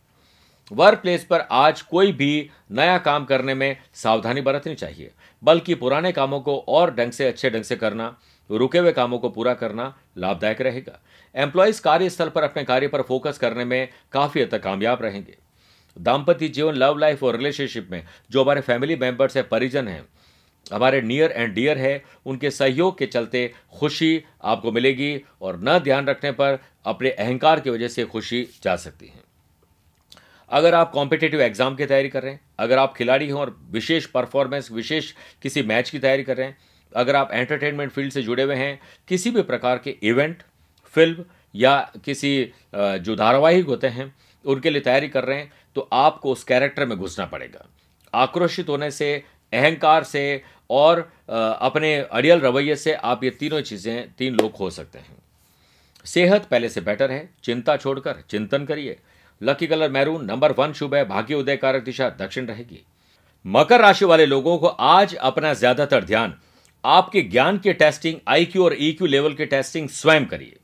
वर्क 0.71 0.99
प्लेस 0.99 1.23
पर 1.23 1.47
आज 1.51 1.81
कोई 1.81 2.11
भी 2.11 2.49
नया 2.71 2.97
काम 2.99 3.25
करने 3.25 3.53
में 3.53 3.77
सावधानी 3.93 4.41
बरतनी 4.41 4.75
चाहिए, 4.75 5.11
बल्कि 5.43 5.75
पुराने 5.75 6.11
कामों 6.11 6.39
को 6.41 6.57
और 6.59 6.93
ढंग 6.95 7.11
से, 7.11 7.27
अच्छे 7.27 7.49
ढंग 7.49 7.63
से 7.63 7.75
करना 7.75 8.15
रुके 8.49 8.77
हुए 8.77 8.91
कामों 8.91 9.19
को 9.19 9.29
पूरा 9.29 9.53
करना 9.53 9.93
लाभदायक 10.17 10.61
रहेगा। 10.61 10.99
एम्प्लॉयज़ 11.35 11.81
कार्यस्थल 11.81 12.29
पर 12.29 12.43
अपने 12.43 12.63
कार्य 12.63 12.87
पर 12.87 13.01
फोकस 13.01 13.37
करने 13.37 13.65
में 13.65 13.87
काफ़ी 14.11 14.41
हद 14.41 14.49
तक 14.51 14.63
कामयाब 14.63 15.01
रहेंगे। 15.01 15.37
दाम्पत्य 15.97 16.47
जीवन 16.47 16.73
लव 16.73 16.97
लाइफ 16.97 17.23
और 17.23 17.35
रिलेशनशिप 17.37 17.87
में 17.91 18.03
जो 18.31 18.43
हमारे 18.43 18.61
फैमिली 18.61 18.95
मेंबर्स 18.95 19.37
हैं, 19.37 19.47
परिजन 19.49 19.87
हैं, 19.87 20.03
हमारे 20.65 21.01
नियर 21.01 21.31
एंड 21.31 21.53
डियर 21.53 21.77
है, 21.77 22.03
उनके 22.25 22.51
सहयोग 22.51 22.97
के 22.97 23.05
चलते 23.05 23.51
खुशी 23.79 24.23
आपको 24.43 24.71
मिलेगी 24.71 25.21
और 25.41 25.59
न 25.63 25.77
ध्यान 25.79 26.07
रखने 26.07 26.31
पर 26.31 26.59
अपने 26.85 27.09
अहंकार 27.09 27.59
की 27.59 27.69
वजह 27.69 27.87
से 27.87 28.05
खुशी 28.05 28.47
जा 28.63 28.75
सकती 28.75 29.07
है। 29.07 29.27
अगर 30.51 30.75
आप 30.75 30.91
कॉम्पिटेटिव 30.91 31.41
एग्ज़ाम 31.41 31.75
की 31.75 31.85
तैयारी 31.85 32.09
कर 32.09 32.23
रहे 32.23 32.31
हैं, 32.31 32.39
अगर 32.59 32.77
आप 32.77 32.93
खिलाड़ी 32.95 33.27
हैं 33.27 33.33
और 33.33 33.55
विशेष 33.71 34.05
परफॉर्मेंस 34.05 34.71
विशेष 34.71 35.11
किसी 35.41 35.63
मैच 35.63 35.89
की 35.89 35.99
तैयारी 35.99 36.23
कर 36.23 36.37
रहे 36.37 36.47
हैं 36.47 36.57
अगर 36.93 37.15
आप 37.15 37.29
एंटरटेनमेंट 37.31 37.91
फ़ील्ड 37.91 38.11
से 38.13 38.21
जुड़े 38.23 38.43
हुए 38.43 38.55
हैं, 38.55 38.79
किसी 39.07 39.31
भी 39.31 39.41
प्रकार 39.43 39.77
के 39.77 39.95
इवेंट 40.03 40.43
फ़िल्म 40.95 41.25
या 41.55 41.79
किसी 42.05 42.51
जो 42.73 43.15
धारावाहिक 43.15 43.65
होते 43.65 43.87
हैं, 43.87 44.13
उनके 44.45 44.69
लिए 44.69 44.81
तैयारी 44.81 45.07
कर 45.09 45.23
रहे 45.23 45.37
हैं 45.37 45.51
तो 45.75 45.87
आपको 45.93 46.31
उस 46.31 46.43
कैरेक्टर 46.43 46.85
में 46.85 46.97
घुसना 46.97 47.25
पड़ेगा। 47.27 47.65
आक्रोशित 48.13 48.69
होने 48.69 48.89
से, 48.91 49.23
अहंकार 49.53 50.03
से 50.05 50.41
और 50.69 50.99
अपने 51.29 51.95
अड़ियल 51.97 52.39
रवैये 52.41 52.75
से 52.75 52.93
आप 52.93 53.23
ये 53.23 53.29
तीनों 53.31 53.61
चीज़ें, 53.61 54.13
तीन 54.13 54.35
लोग 54.35 54.55
हो 54.55 54.69
सकते 54.71 54.99
हैं। 54.99 55.17
सेहत 56.05 56.45
पहले 56.45 56.69
से 56.69 56.81
बेटर 56.81 57.11
है, 57.11 57.29
चिंता 57.43 57.75
छोड़कर 57.77 58.23
चिंतन 58.29 58.65
करिए। 58.65 58.97
Lucky 59.41 59.67
colour 59.67 59.89
maroon 59.91 60.25
number 60.25 60.51
one 60.51 60.73
शुभ 60.73 60.95
है, 60.95 61.03
भाग्य 61.05 61.35
उदय 61.35 61.57
कारक 61.57 61.83
दिशा 61.83 62.09
दक्षिण 62.11 62.45
रहेगी। 62.45 62.83
मकर 63.45 63.81
राशि 63.81 64.05
वाले 64.05 64.25
लोगों 64.25 64.57
को 64.57 64.67
आज 64.67 65.15
अपना 65.15 65.53
ज़्यादातर 65.53 66.03
ध्यान 66.03 66.33
आपके 66.85 67.21
ज्ञान 67.21 67.57
के 67.57 67.73
टेस्टिंग 67.73 68.17
आईक्यू 68.27 68.65
और 68.65 68.75
ईक्यू 68.79 69.07
लेवल 69.07 69.33
के 69.33 69.45
टेस्टिंग 69.45 69.89
स्वयं 69.89 70.25
करिए। 70.25 70.57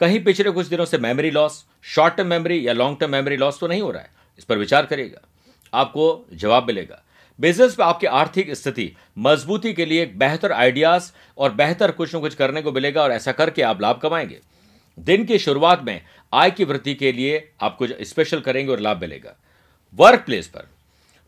कहीं 0.00 0.24
पिछले 0.24 0.50
कुछ 0.50 0.66
दिनों 0.66 0.84
से 0.84 0.98
memory 0.98 1.30
loss 1.30 1.66
short 1.82 2.16
term 2.16 2.26
memory 2.26 2.68
या 2.68 2.72
लॉन्ग 2.72 2.98
टर्म 3.00 3.12
मेमोरी 3.12 3.36
लॉस 3.36 3.60
तो 3.60 3.66
नहीं 3.66 3.82
हो 3.82 3.90
रहा 3.90 4.02
है। 4.02 4.10
इस 4.38 4.44
पर 4.44 4.58
विचार 4.58 4.86
करिएगा। 4.86 5.28
आपको 5.74 6.26
जवाब 6.32 6.66
मिलेगा। 6.66 7.02
बिज़नेस 7.40 7.76
में 7.78 7.86
आपकी 7.86 8.06
आर्थिक 8.06 8.54
स्थिति, 8.54 8.92
मजबूती 9.18 9.74
के 9.74 9.86
लिए 9.86 10.06
बेहतर 10.06 10.52
आइडियाज़ 10.52 11.12
और 11.38 11.52
बेहतर 11.52 11.90
कुछ 11.90 12.14
न 12.14 12.20
कुछ 12.20 12.34
करने 12.34 12.62
को 12.62 12.72
मिलेगा 12.72 13.02
और 13.02 13.12
ऐसा 13.12 13.32
करके 13.32 13.62
आप 13.62 13.80
लाभ 13.80 14.00
कमाएँगे। 14.02 14.40
दिन 14.98 15.24
की 15.24 15.38
शुरुआत 15.38 15.82
में 15.82 16.02
आय 16.34 16.50
की 16.50 16.64
वृद्धि 16.64 16.94
के 16.94 17.12
लिए 17.12 17.52
आप 17.60 17.76
कुछ 17.76 18.02
स्पेशल 18.02 18.40
करेंगे 18.40 18.72
और 18.72 18.80
लाभ 18.80 19.00
मिलेगा। 19.00 19.36
वर्क 19.94 20.20
प्लेस 20.20 20.46
पर। 20.46 20.75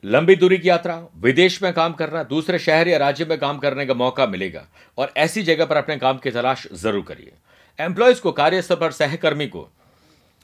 लंबी 0.04 0.34
दूरी 0.36 0.58
की 0.58 0.68
यात्रा, 0.68 0.94
विदेश 1.16 1.62
में 1.62 1.72
काम 1.72 1.92
करना, 1.92 2.22
दूसरे 2.22 2.58
शहर 2.58 2.88
या 2.88 2.98
राज्य 2.98 3.24
में 3.24 3.38
काम 3.38 3.58
करने 3.58 3.86
का 3.86 3.94
मौका 3.94 4.26
मिलेगा 4.26 4.66
और 4.98 5.12
ऐसी 5.16 5.42
जगह 5.42 5.64
पर 5.64 5.76
अपने 5.76 5.96
काम 5.96 6.18
की 6.18 6.30
तलाश 6.30 6.66
ज़रूर 6.72 7.04
करिए। 7.08 7.32
एम्प्लॉयज़ 7.78 8.20
को, 8.20 8.32
कार्यस्थल 8.32 8.74
पर, 8.74 8.90
सहकर्मी 8.90 9.46
को 9.46 9.68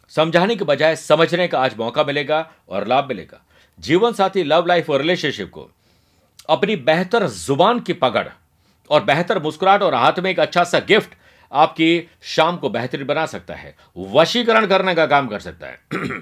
समझाने 0.09 0.57
के 0.57 0.65
बजाय 0.65 0.97
समझने 0.97 1.49
का 1.49 1.61
आज 1.61 1.77
मौका 1.79 2.05
मिलेगा 2.05 2.51
और 2.69 2.87
लाभ 2.87 3.09
मिलेगा। 3.09 3.41
जीवन 3.79 4.13
साथी 4.13 4.43
लव 4.43 4.67
लाइफ 4.67 4.91
और 4.91 5.01
रिलेशनशिप 5.01 5.51
को 5.51 5.71
अपनी 6.49 6.77
बेहतर 6.77 7.27
ज़ुबान 7.27 7.81
की 7.81 7.93
पकड़ 7.93 8.29
और 8.91 9.05
बेहतर 9.05 9.43
मुस्कुराहट 9.43 9.83
और 9.83 9.95
हाथ 9.95 10.19
में 10.19 10.31
एक 10.31 10.41
अच्छा 10.41 10.65
सा 10.65 10.79
गिफ्ट 10.79 11.15
आपकी 11.53 12.09
शाम 12.23 12.57
को 12.57 12.71
बेहतरीन 12.71 13.07
बना 13.07 13.27
सकता 13.27 13.55
है। 13.55 13.75
वशीकरण 13.97 14.67
करने 14.67 14.95
का 14.95 15.07
काम 15.07 15.29
कर 15.29 15.41
सकता 15.41 15.67
है। 15.67 15.81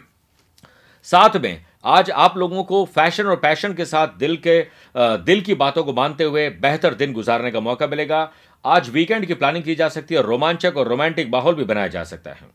साथ 1.04 1.36
में 1.36 1.64
आज 1.84 2.10
आप 2.10 2.36
लोगों 2.36 2.62
को 2.64 2.84
फ़ैशन 2.84 3.26
और 3.26 3.36
पैशन 3.36 3.72
के 3.74 3.84
साथ 3.84 4.08
दिल 4.08 4.36
के 4.36 4.60
दिल 4.96 5.40
की 5.40 5.54
बातों 5.54 5.82
को 5.84 5.92
मानते 5.92 6.24
हुए 6.24 6.48
बेहतर 6.50 6.94
दिन 6.94 7.12
गुजारने 7.12 7.50
का 7.50 7.60
मौका 7.60 7.86
मिलेगा। 7.86 8.30
आज 8.64 8.90
वीकेंड 8.90 9.26
की 9.26 9.34
प्लानिंग 9.34 9.64
की 9.64 9.74
जा 9.74 9.88
सकती 9.88 10.14
है 10.14 10.20
और 10.20 10.26
रोमांचक 10.26 10.76
और 10.76 10.88
रोमांटिक 10.88 11.30
माहौल 11.32 11.54
भी 11.54 11.64
बनाया 11.64 11.86
जा 11.86 12.04
सकता 12.04 12.30
है। 12.30 12.46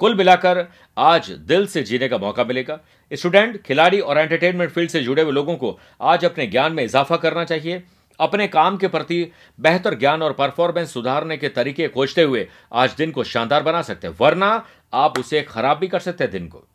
कुल 0.00 0.14
मिलाकर 0.14 0.64
आज 0.98 1.30
दिल 1.30 1.66
से 1.66 1.82
जीने 1.82 2.08
का 2.08 2.18
मौका 2.18 2.44
मिलेगा। 2.44 2.78
स्टूडेंट, 3.12 3.62
खिलाड़ी 3.62 4.00
और 4.00 4.18
एंटरटेनमेंट 4.18 4.70
फ़ील्ड 4.70 4.90
से 4.90 5.00
जुड़े 5.00 5.22
हुए 5.22 5.32
लोगों 5.32 5.56
को 5.56 5.78
आज 6.00 6.24
अपने 6.24 6.46
ज्ञान 6.46 6.72
में 6.72 6.84
इजाफा 6.84 7.16
करना 7.16 7.44
चाहिए। 7.44 7.82
अपने 8.20 8.46
काम 8.48 8.76
के 8.76 8.88
प्रति 8.88 9.30
बेहतर 9.60 9.94
ज्ञान 9.98 10.22
और 10.22 10.32
परफॉर्मेंस 10.32 10.92
सुधारने 10.92 11.36
के 11.36 11.48
तरीके 11.48 11.88
खोजते 11.88 12.22
हुए 12.22 12.46
आज 12.72 12.94
दिन 12.94 13.10
को 13.10 13.24
शानदार 13.24 13.62
बना 13.62 13.82
सकते 13.82 14.06
हैं। 14.06 14.16
वरना 14.20 14.50
आप 14.94 15.18
उसे 15.18 15.42
खराब 15.42 15.78
भी 15.78 15.88
कर 15.88 16.00
सकते 16.00 16.24
हैं 16.24 16.32
दिन 16.32 16.48
को। 16.48 16.66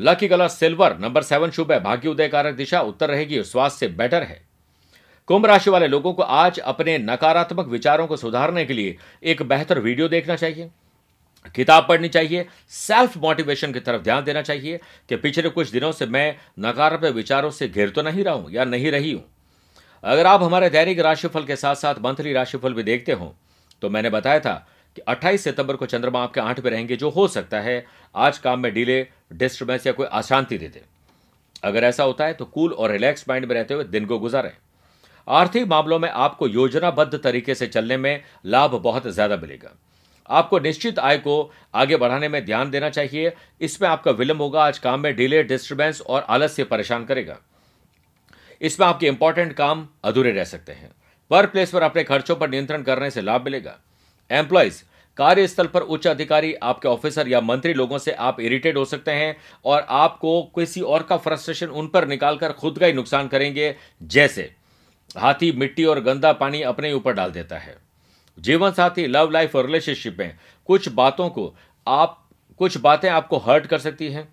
Lucky 0.00 0.28
colour 0.28 0.48
silver, 0.48 0.96
number 0.98 1.22
seven 1.22 1.50
शुभ 1.50 1.72
है, 1.72 1.80
भाग्य 1.80 2.08
उदय 2.08 2.28
कारक 2.28 2.54
दिशा, 2.54 2.80
उत्तर 2.82 3.08
रहेगी, 3.08 3.42
स्वास्थ्य 3.44 3.88
बेटर 3.88 4.22
है। 4.22 4.40
कुंभ 5.28 5.46
राशि 5.46 5.70
वाले 5.70 5.86
लोगों 5.88 6.12
को 6.12 6.22
आज 6.22 6.58
अपने 6.60 6.96
नकारात्मक 6.98 7.66
विचारों 7.68 8.06
को 8.06 8.16
सुधारने 8.16 8.64
के 8.64 8.72
लिए 8.72 8.96
एक 9.24 9.42
बेहतर 9.44 9.78
वीडियो 9.78 10.08
देखना 10.08 10.36
चाहिए। 10.36 10.70
किताब 11.54 11.86
पढ़नी 11.88 12.08
चाहिए, 12.08 12.46
सेल्फ 12.68 13.16
मोटिवेशन 13.16 13.72
की 13.72 13.80
तरफ़ 13.80 14.02
ध्यान 14.02 14.24
देना 14.24 14.42
चाहिए 14.42 14.80
कि 15.08 15.16
पिछले 15.16 15.48
कुछ 15.50 15.70
दिनों 15.70 15.92
से 15.92 16.06
मैं 16.06 16.34
नकारात्मक 16.60 17.14
विचारों 17.14 17.50
से 17.50 17.68
घिर 17.68 17.90
तो 17.90 18.02
नहीं 18.02 18.24
रहा 18.24 18.34
हूँ 18.34 18.50
या 18.52 18.64
नहीं 18.64 18.90
रही 18.90 19.12
हूँ। 19.12 19.24
अगर 20.04 20.26
आप 20.26 20.42
हमारे 20.42 20.70
दैनिक 20.70 21.00
राशिफल 21.00 21.44
के 21.44 21.56
साथ 21.56 21.74
साथ 21.76 21.94
मंथली 22.00 22.32
राशिफल 22.32 22.74
भी 22.74 22.82
देखते 22.82 23.12
हो 23.12 23.34
तो 23.82 23.90
मैंने 23.90 24.10
बताया 24.10 24.40
था 24.40 24.66
कि 24.96 25.02
28 25.02 25.44
सितंबर 25.44 25.76
को 25.76 25.86
चंद्रमा 25.86 26.22
आपके 26.22 26.40
आठ 26.40 26.60
में 26.60 26.70
रहेंगे, 26.70 26.96
जो 26.96 27.10
हो 27.10 27.26
सकता 27.28 27.60
है 27.60 27.84
आज 28.14 28.38
काम 28.38 28.60
में 28.60 28.72
डिले 28.74 29.06
डिस्टर्बेंस 29.34 29.86
या 29.86 29.92
कोई 29.92 30.06
अशांति 30.06 30.58
दे 30.58 30.68
दे। 30.68 30.82
अगर 31.62 31.84
ऐसा 31.84 32.04
होता 32.04 32.24
है 32.24 32.32
तो 32.32 32.44
कूल 32.46 32.72
और 32.72 32.90
रिलैक्स 32.90 33.24
माइंड 33.28 33.46
में 33.46 33.54
रहते 33.54 33.74
हुए 33.74 33.84
दिन 33.86 34.06
को 34.06 34.18
गुजारें। 34.18 34.52
आर्थिक 35.28 35.66
मामलों 35.66 35.98
में 35.98 36.08
आपको 36.08 36.46
योजनाबद्ध 36.48 37.18
तरीके 37.18 37.54
से 37.54 37.66
चलने 37.66 37.96
में 37.96 38.22
लाभ 38.46 38.74
बहुत 38.74 39.06
ज़्यादा 39.08 39.36
मिलेगा। 39.36 39.76
आपको 40.30 40.58
निश्चित 40.58 40.98
आय 40.98 41.18
को 41.18 41.52
आगे 41.74 41.96
बढ़ाने 41.96 42.28
में 42.28 42.44
ध्यान 42.44 42.70
देना 42.70 42.88
चाहिए। 42.90 43.32
इसमें 43.60 43.88
आपका 43.88 44.10
विलंब 44.10 44.42
होगा, 44.42 44.64
आज 44.64 44.78
काम 44.78 45.00
में 45.00 45.14
डिले 45.16 45.42
डिस्टर्बेंस 45.42 46.00
और 46.00 46.26
आलस्य 46.28 46.64
परेशान 46.64 47.04
करेगा। 47.04 47.38
इसमें 48.60 48.86
आपके 48.86 49.06
इंपॉर्टेंट 49.06 49.52
काम 49.52 49.86
अधूरे 50.04 50.32
रह 50.32 50.44
सकते 50.44 50.72
हैं। 50.72 50.90
वर्क 51.30 51.50
प्लेस 51.50 51.70
पर 51.70 51.82
अपने 51.82 52.04
खर्चों 52.04 52.36
पर 52.36 52.50
नियंत्रण 52.50 52.82
करने 52.82 53.10
से 53.10 53.20
लाभ 53.20 53.44
मिलेगा। 53.44 53.78
एम्प्लॉयज़ 54.30 54.82
कार्यस्थल 55.18 55.66
पर 55.66 55.80
उच्च 55.80 56.06
अधिकारी, 56.06 56.54
आपके 56.54 56.88
ऑफिसर 56.88 57.28
या 57.28 57.40
मंत्री 57.40 57.74
लोगों 57.74 57.98
से 57.98 58.12
आप 58.12 58.40
इरिटेट 58.40 58.76
हो 58.76 58.84
सकते 58.84 59.10
हैं 59.10 59.36
और 59.64 59.86
आपको 59.88 60.42
किसी 60.54 60.80
और 60.80 61.02
का 61.02 61.16
फ्रस्ट्रेशन 61.16 61.66
उन 61.66 61.88
पर 61.88 62.06
निकालकर 62.08 62.52
खुद 62.52 62.78
का 62.78 62.86
ही 62.86 62.92
नुकसान 62.92 63.28
करेंगे, 63.28 63.74
जैसे 64.02 64.54
हाथी, 65.18 65.52
मिट्टी 65.52 65.84
और 65.84 66.00
गंदा 66.00 66.32
पानी 66.32 66.62
अपने 66.62 66.88
ही 66.88 66.94
ऊपर 66.94 67.12
डाल 67.12 67.30
देता 67.30 67.58
है। 67.58 67.76
जीवन 68.38 68.70
साथी 68.70 69.06
लव 69.06 69.30
लाइफ 69.30 69.56
और 69.56 69.66
रिलेशनशिप 69.66 70.16
में 70.18 70.38
कुछ 70.66 70.88
बातों 70.88 71.28
को 71.28 71.54
आप, 71.86 72.30
कुछ 72.58 72.76
बातें 72.76 73.08
आपको 73.10 73.38
हर्ट 73.38 73.66
कर 73.66 73.78
सकती 73.78 74.08
हैं। 74.08 74.28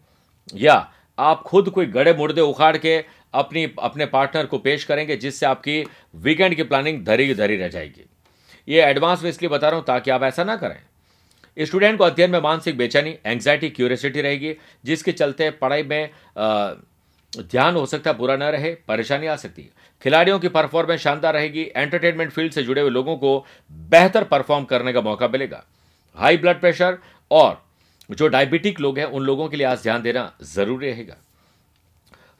या 0.55 0.91
आप 1.19 1.41
खुद 1.41 1.69
कोई 1.69 1.85
गड़े 1.85 2.13
मुर्दे 2.13 2.41
उखाड़ 2.41 2.77
के 2.77 3.03
अपनी, 3.33 3.63
अपने 3.79 4.05
पार्टनर 4.05 4.45
को 4.45 4.57
पेश 4.57 4.83
करेंगे, 4.83 5.17
जिससे 5.17 5.45
आपकी 5.45 5.83
वीकेंड 6.15 6.55
की 6.55 6.63
प्लानिंग 6.63 7.05
धरी 7.05 7.33
धरी 7.35 7.57
रह 7.57 7.67
जाएगी। 7.67 8.05
ये 8.67 8.81
एडवांस 8.81 9.23
में 9.23 9.29
इसलिए 9.29 9.49
बता 9.49 9.69
रहा 9.69 9.77
हूँ 9.77 9.85
ताकि 9.85 10.11
आप 10.11 10.23
ऐसा 10.23 10.43
ना 10.43 10.55
करें। 10.55 10.77
स्टूडेंट 11.57 11.97
को 11.97 12.03
अध्ययन 12.03 12.31
में 12.31 12.39
मानसिक 12.41 12.77
बेचैनी 12.77 13.15
एंग्जाइटी 13.25 13.69
क्यूरियसिटी 13.69 14.21
रहेगी, 14.21 14.53
जिसके 14.85 15.11
चलते 15.11 15.49
पढ़ाई 15.51 15.83
में 15.83 16.09
ध्यान 17.33 17.75
हो 17.75 17.85
सकता 17.85 18.09
है 18.09 18.17
पूरा 18.17 18.35
न 18.37 18.43
रहे, 18.43 18.73
परेशानी 18.87 19.27
आ 19.27 19.35
सकती 19.35 19.61
है। 19.61 19.69
खिलाड़ियों 20.01 20.39
की 20.39 20.47
परफॉर्मेंस 20.49 20.99
शानदार 21.01 21.33
रहेगी 21.33 21.63
एंटरटेनमेंट 21.75 22.31
फ़ील्ड 22.31 22.53
से 22.53 22.63
जुड़े 22.63 22.81
हुए 22.81 22.89
लोगों 22.89 23.15
को 23.17 23.45
बेहतर 23.89 24.23
परफॉर्म 24.25 24.65
करने 24.65 24.93
का 24.93 25.01
मौका 25.01 25.27
मिलेगा। 25.27 25.63
हाई 26.17 26.37
ब्लड 26.37 26.59
प्रेशर 26.59 26.97
और 27.31 27.61
जो 28.09 28.27
डायबिटिक 28.27 28.79
लोग 28.79 28.99
हैं, 28.99 29.05
उन 29.05 29.23
लोगों 29.23 29.47
के 29.49 29.57
लिए 29.57 29.65
आज 29.67 29.81
ध्यान 29.83 30.01
देना 30.01 30.31
ज़रूरी 30.45 30.89
रहेगा। 30.89 31.17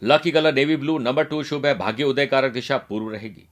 Lucky 0.02 0.32
colour 0.32 0.54
navy 0.54 0.76
blue 0.76 0.98
number 1.00 1.24
two 1.24 1.44
शुभ 1.44 1.66
है, 1.66 1.78
भाग्य 1.78 2.04
उदय 2.04 2.26
कारक 2.26 2.52
दिशा 2.52 2.78
पूर्व 2.80 3.12
रहेगी। 3.12 3.48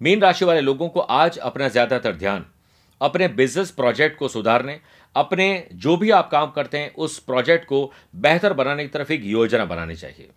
मीन 0.00 0.20
राशि 0.20 0.44
वाले 0.44 0.60
लोगों 0.60 0.88
को 0.88 1.00
आज 1.00 1.38
अपना 1.38 1.68
ज़्यादातर 1.68 2.12
ध्यान, 2.12 2.44
अपने 3.00 3.28
बिज़नेस 3.28 3.70
प्रोजेक्ट 3.70 4.18
को 4.18 4.28
सुधारने, 4.28 4.78
अपने 5.14 5.66
जो 5.74 5.96
भी 5.96 6.10
आप 6.10 6.30
काम 6.30 6.50
करते 6.50 6.78
हैं, 6.78 6.92
उस 6.94 7.18
प्रोजेक्ट 7.20 7.64
को 7.66 7.92
बेहतर 8.16 8.52
बनाने 8.52 8.82
की 8.82 8.88
तरफ़ 8.88 9.12
एक 9.12 9.24
योजना 9.24 9.64
बनानी 9.64 9.94
चाहिए। 9.96 10.28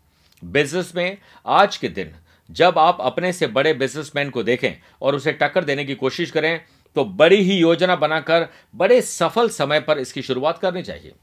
बिज़नेस 0.44 0.92
में 0.96 1.18
आज 1.46 1.78
के 1.78 1.90
दिन, 1.90 2.12
जब 2.50 2.78
आप 2.80 2.98
अपने 3.02 3.32
से 3.34 3.48
बड़े 3.50 3.74
बिजनेसमैन 3.76 4.30
को 4.30 4.44
देखें 4.44 4.74
और 5.02 5.16
उसे 5.16 5.32
टक्कर 5.34 5.64
देने 5.64 5.86
की 5.86 5.96
कोशिश 5.96 6.32
करें 6.32 6.60
तो 6.96 7.04
बड़ी 7.06 7.42
ही 7.42 7.58
योजना 7.58 7.96
बनाकर, 7.96 8.48
बड़े 8.76 9.02
सफल 9.02 9.50
समय 9.52 9.80
पर 9.82 10.00
इसकी 10.00 10.22
शुरुआत 10.22 10.58
करनी 10.60 10.82
चाहिए। 10.84 11.14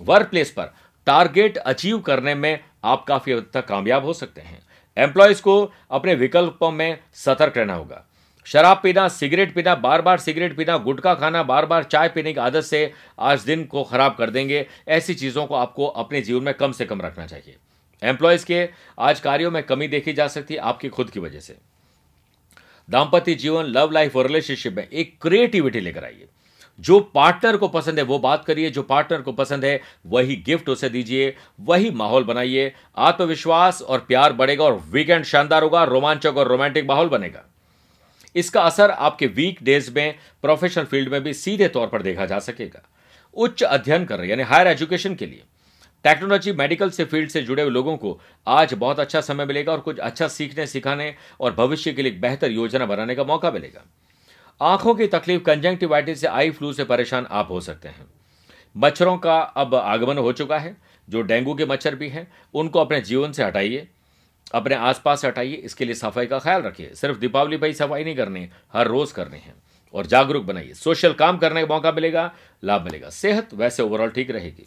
वर्क 0.00 0.28
प्लेस 0.28 0.50
पर 0.50 0.74
टारगेट 1.06 1.56
अचीव 1.56 1.98
करने 2.00 2.34
में 2.34 2.58
आप 2.84 3.04
काफ़ी 3.04 3.32
हद 3.32 3.46
तक 3.54 3.66
कामयाब 3.66 4.04
हो 4.04 4.12
सकते 4.14 4.40
हैं। 4.40 4.60
एम्प्लॉयज़ 5.00 5.42
को 5.42 5.72
अपने 5.90 6.14
विकल्पों 6.14 6.70
में 6.70 6.98
सतर्क 7.14 7.56
रहना 7.56 7.74
होगा। 7.74 8.06
शराब 8.44 8.80
पीना, 8.82 9.08
सिगरेट 9.08 9.54
पीना 9.54 9.74
बार 9.74 10.02
बार 10.02 10.18
सिगरेट 10.18 10.56
पीना, 10.56 10.76
गुटखा 10.76 11.14
खाना 11.14 11.42
बार 11.42 11.66
बार 11.66 11.84
चाय 11.84 12.08
पीने 12.08 12.32
की 12.32 12.40
आदत 12.40 12.60
से 12.60 12.92
आज 13.18 13.40
दिन 13.40 13.64
को 13.64 13.84
खराब 13.84 14.14
कर 14.14 14.30
देंगे। 14.30 14.66
ऐसी 14.88 15.14
चीज़ों 15.14 15.46
को 15.46 15.54
आपको 15.54 15.86
अपने 15.86 16.20
जीवन 16.20 16.42
में 16.42 16.54
कम 16.54 16.72
से 16.72 16.84
कम 16.84 17.02
रखना 17.02 17.26
चाहिए। 17.26 17.56
एम्प्लॉयज़ 18.02 18.46
के 18.46 18.68
आज 18.98 19.20
कार्यों 19.20 19.50
में 19.50 19.62
कमी 19.62 19.88
देखी 19.88 20.12
जा 20.12 20.28
सकती 20.28 20.54
है 20.54 20.60
आपकी 20.60 20.88
खुद 20.88 21.10
की 21.10 21.20
वजह 21.20 21.40
से। 21.40 21.56
दाम्पत्य 22.90 23.34
जीवन 23.34 23.64
लव 23.64 23.90
लाइफ 23.90 24.16
और 24.16 24.26
रिलेशनशिप 24.26 24.72
में 24.72 24.88
एक 24.88 25.18
क्रिएटिविटी 25.22 25.80
लेकर 25.80 26.04
आइए। 26.04 26.26
जो 26.80 26.98
पार्टनर 27.14 27.56
को 27.56 27.68
पसंद 27.68 27.98
है 27.98 28.04
वो 28.04 28.18
बात 28.18 28.44
करिए, 28.44 28.70
जो 28.70 28.82
पार्टनर 28.82 29.20
को 29.20 29.32
पसंद 29.32 29.64
है 29.64 29.80
वही 30.06 30.36
गिफ्ट 30.36 30.68
उसे 30.68 30.88
दीजिए, 30.88 31.34
वही 31.60 31.90
माहौल 31.90 32.24
बनाइए। 32.24 32.72
आत्मविश्वास 32.96 33.82
और 33.82 33.98
प्यार 33.98 34.32
बढ़ेगा 34.32 34.64
और 34.64 34.80
वीकेंड 34.90 35.24
शानदार 35.24 35.62
होगा, 35.62 35.84
रोमांचक 35.84 36.36
और 36.36 36.48
रोमांटिक 36.48 36.88
माहौल 36.88 37.08
बनेगा। 37.08 37.44
इसका 38.36 38.62
असर 38.62 38.90
आपके 38.90 39.26
वीक 39.26 39.62
डेज़ 39.62 39.90
में 39.94 40.14
प्रोफेशनल 40.42 40.84
फ़ील्ड 40.84 41.08
में 41.08 41.22
भी 41.22 41.34
सीधे 41.34 41.68
तौर 41.68 41.86
पर 41.86 42.02
देखा 42.02 42.26
जा 42.26 42.38
सकेगा। 42.38 42.82
उच्च 43.36 43.62
अध्ययन 43.62 44.04
कर 44.04 44.18
रहे 44.18 44.28
यानी 44.28 44.42
हायर 44.42 44.66
एजुकेशन 44.66 45.14
के 45.14 45.26
लिए। 45.26 45.42
टेक्नोलॉजी 46.04 46.52
मेडिकल 46.52 46.90
से 46.90 47.04
फ़ील्ड 47.04 47.30
से 47.30 47.42
जुड़े 47.42 47.62
हुए 47.62 47.70
लोगों 47.70 47.96
को 47.96 48.18
आज 48.46 48.74
बहुत 48.74 49.00
अच्छा 49.00 49.20
समय 49.20 49.44
मिलेगा 49.44 49.72
और 49.72 49.80
कुछ 49.80 49.98
अच्छा 49.98 50.28
सीखने, 50.28 50.66
सिखाने 50.66 51.14
और 51.40 51.54
भविष्य 51.54 51.92
के 51.92 52.02
लिए 52.02 52.12
बेहतर 52.12 52.50
योजना 52.50 52.86
बनाने 52.86 53.14
का 53.14 53.24
मौका 53.24 53.50
मिलेगा। 53.50 53.84
आँखों 54.60 54.94
की 54.94 55.06
तकलीफ़ 55.06 55.42
कंजंक्टिवाइटिस 55.42 56.20
से, 56.20 56.26
आई 56.26 56.50
फ्लू 56.50 56.72
से 56.72 56.84
परेशान 56.84 57.26
आप 57.30 57.50
हो 57.50 57.60
सकते 57.60 57.88
हैं। 57.88 58.06
मच्छरों 58.76 59.18
का 59.18 59.40
अब 59.40 59.74
आगमन 59.74 60.18
हो 60.18 60.32
चुका 60.32 60.58
है, 60.58 60.76
जो 61.08 61.22
डेंगू 61.22 61.54
के 61.54 61.66
मच्छर 61.66 61.94
भी 61.94 62.08
हैं, 62.08 62.32
उनको 62.54 62.80
अपने 62.80 63.00
जीवन 63.00 63.32
से 63.32 63.44
हटाइए, 63.44 63.88
अपने 64.54 64.74
आसपास 64.74 65.20
से 65.20 65.28
हटाइए, 65.28 65.54
इसके 65.54 65.84
लिए 65.84 65.94
सफ़ाई 65.94 66.26
का 66.26 66.38
ख्याल 66.38 66.62
रखिए। 66.62 66.94
सिर्फ़ 66.94 67.18
दीपावली 67.18 67.56
भाई 67.56 67.72
सफ़ाई 67.72 68.04
नहीं 68.04 68.16
करनी, 68.16 68.48
हर 68.72 68.86
रोज 68.86 69.12
करनी 69.12 69.38
है, 69.38 69.54
और 69.94 70.06
जागरूक 70.06 70.44
बनाइए। 70.44 70.74
सोशल 70.74 71.12
काम 71.12 71.38
करने 71.38 71.66
का 71.66 71.74
मौका 71.74 71.92
मिलेगा, 71.92 72.32
लाभ 72.64 72.82
मिलेगा। 72.82 73.10
सेहत 73.10 73.54
वैसे 73.54 73.82
ओवरऑल 73.82 74.10
ठीक 74.10 74.30
रहेगी। 74.30 74.66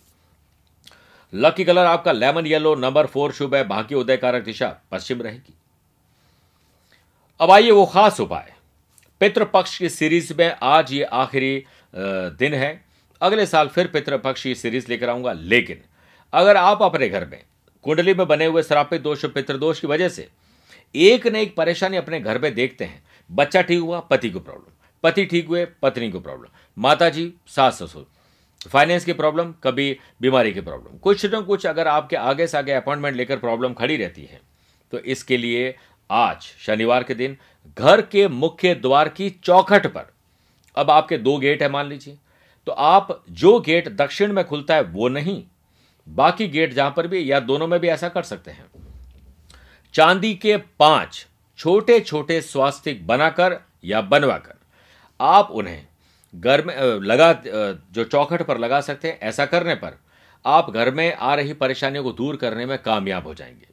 लकी 1.33 1.63
कलर 1.65 1.85
आपका 1.85 2.11
लेमन 2.11 2.45
येलो 2.45 2.75
नंबर 2.75 3.05
फोर 3.05 3.31
शुभ 3.31 3.55
है, 3.55 3.63
बाकी 3.63 3.95
उदय 3.95 4.17
कारक 4.17 4.43
दिशा 4.43 4.81
पश्चिम 4.91 5.21
रहेगी। 5.21 5.53
अब 7.39 7.51
आइए 7.51 7.71
वो 7.71 7.85
खास 7.85 8.19
उपाय। 8.19 8.53
पितृपक्ष 9.23 9.77
की 9.77 9.89
सीरीज़ 9.89 10.33
में 10.37 10.55
आज 10.63 10.91
ये 10.93 11.03
आखिरी 11.03 11.63
दिन 11.93 12.53
है। 12.53 12.69
अगले 13.21 13.45
साल 13.45 13.67
फिर 13.67 13.87
पितृपक्ष 13.87 14.41
की 14.43 14.55
सीरीज़ 14.55 14.85
लेकर 14.89 15.09
आऊँगा, 15.09 15.33
लेकिन 15.33 15.81
अगर 16.33 16.57
आप 16.57 16.81
अपने 16.83 17.07
घर 17.09 17.25
में 17.25 17.39
कुंडली 17.85 18.13
में 18.13 18.25
बने 18.27 18.45
हुए 18.45 18.63
श्रापित 18.63 19.01
दोष 19.01 19.23
और 19.25 19.31
पितृदोष 19.31 19.79
की 19.79 19.87
वजह 19.87 20.09
से 20.09 20.27
एक 20.95 21.27
न 21.27 21.35
एक 21.35 21.55
परेशानी 21.55 21.97
अपने 21.97 22.19
घर 22.19 22.39
में 22.39 22.53
देखते 22.55 22.85
हैं, 22.85 23.03
बच्चा 23.29 23.61
ठीक 23.61 23.79
हुआ, 23.79 23.99
पति 24.01 24.29
को 24.29 24.39
प्रॉब्लम। 24.39 24.73
पति 25.03 25.25
ठीक 25.25 25.47
हुए, 25.47 25.65
पत्नी 25.81 26.11
को 26.11 26.19
प्रॉब्लम। 26.19 26.49
माता 26.77 27.09
जी 27.09 27.33
सास 27.47 27.81
ससुर। 27.83 28.05
फाइनेंस 28.61 29.05
की 29.05 29.13
प्रॉब्लम, 29.13 29.53
कभी 29.63 29.97
बीमारी 30.21 30.53
की 30.53 30.61
प्रॉब्लम। 30.61 30.97
कुछ 30.97 31.25
न 31.25 31.41
कुछ 31.43 31.65
अगर 31.65 31.87
आपके 31.87 32.15
आगे 32.17 32.47
से 32.47 32.57
आगे 32.57 32.73
अपॉइंटमेंट 32.73 33.15
लेकर 33.15 33.37
प्रॉब्लम 33.37 33.73
खड़ी 33.73 33.97
रहती 33.97 34.25
है 34.25 34.41
तो 34.93 34.99
इसके 34.99 35.37
लिए 35.37 35.75
आज 36.09 36.41
शनिवार 36.59 37.03
के 37.03 37.13
दिन 37.15 37.37
घर 37.77 38.01
के 38.01 38.27
मुख्य 38.27 38.73
द्वार 38.75 39.09
की 39.09 39.29
चौखट 39.43 39.87
पर। 39.87 40.11
अब 40.77 40.91
आपके 40.91 41.17
दो 41.17 41.37
गेट 41.37 41.61
है, 41.61 41.69
मान 41.69 41.87
लीजिए। 41.87 42.17
तो 42.67 42.71
आप 42.71 43.23
जो 43.31 43.59
गेट 43.59 43.87
दक्षिण 43.89 44.33
में 44.33 44.43
खुलता 44.45 44.75
है, 44.75 44.81
वो 44.81 45.07
नहीं। 45.09 45.43
बाकी 46.07 46.47
गेट 46.47 46.73
जहाँ 46.73 46.93
पर 46.97 47.07
भी, 47.07 47.31
या 47.31 47.39
दोनों 47.39 47.67
में 47.67 47.79
भी 47.79 47.87
ऐसा 47.87 48.09
कर 48.09 48.23
सकते 48.23 48.51
हैं। 48.51 48.65
चांदी 49.93 50.33
के 50.35 50.57
पाँच 50.57 51.25
छोटे 51.59 51.99
छोटे 51.99 52.41
स्वास्तिक 52.41 53.05
बनाकर 53.07 53.59
या 53.83 54.01
बनवाकर, 54.01 54.53
आप 55.19 55.51
उन्हें 55.51 55.85
घर 56.33 56.65
में 56.65 56.75
लगा 57.01 57.31
जो 57.45 58.03
चौखट 58.03 58.41
पर 58.41 58.57
लगा 58.57 58.81
सकते 58.81 59.07
हैं, 59.07 59.19
ऐसा 59.19 59.45
करने 59.45 59.75
पर 59.75 59.97
आप 60.45 60.71
घर 60.71 60.91
में 60.91 61.13
आ 61.13 61.33
रही 61.35 61.53
परेशानियों 61.53 62.03
को 62.03 62.11
दूर 62.11 62.35
करने 62.35 62.65
में 62.65 62.77
कामयाब 62.77 63.27
हो 63.27 63.33
जाएँगे। 63.33 63.67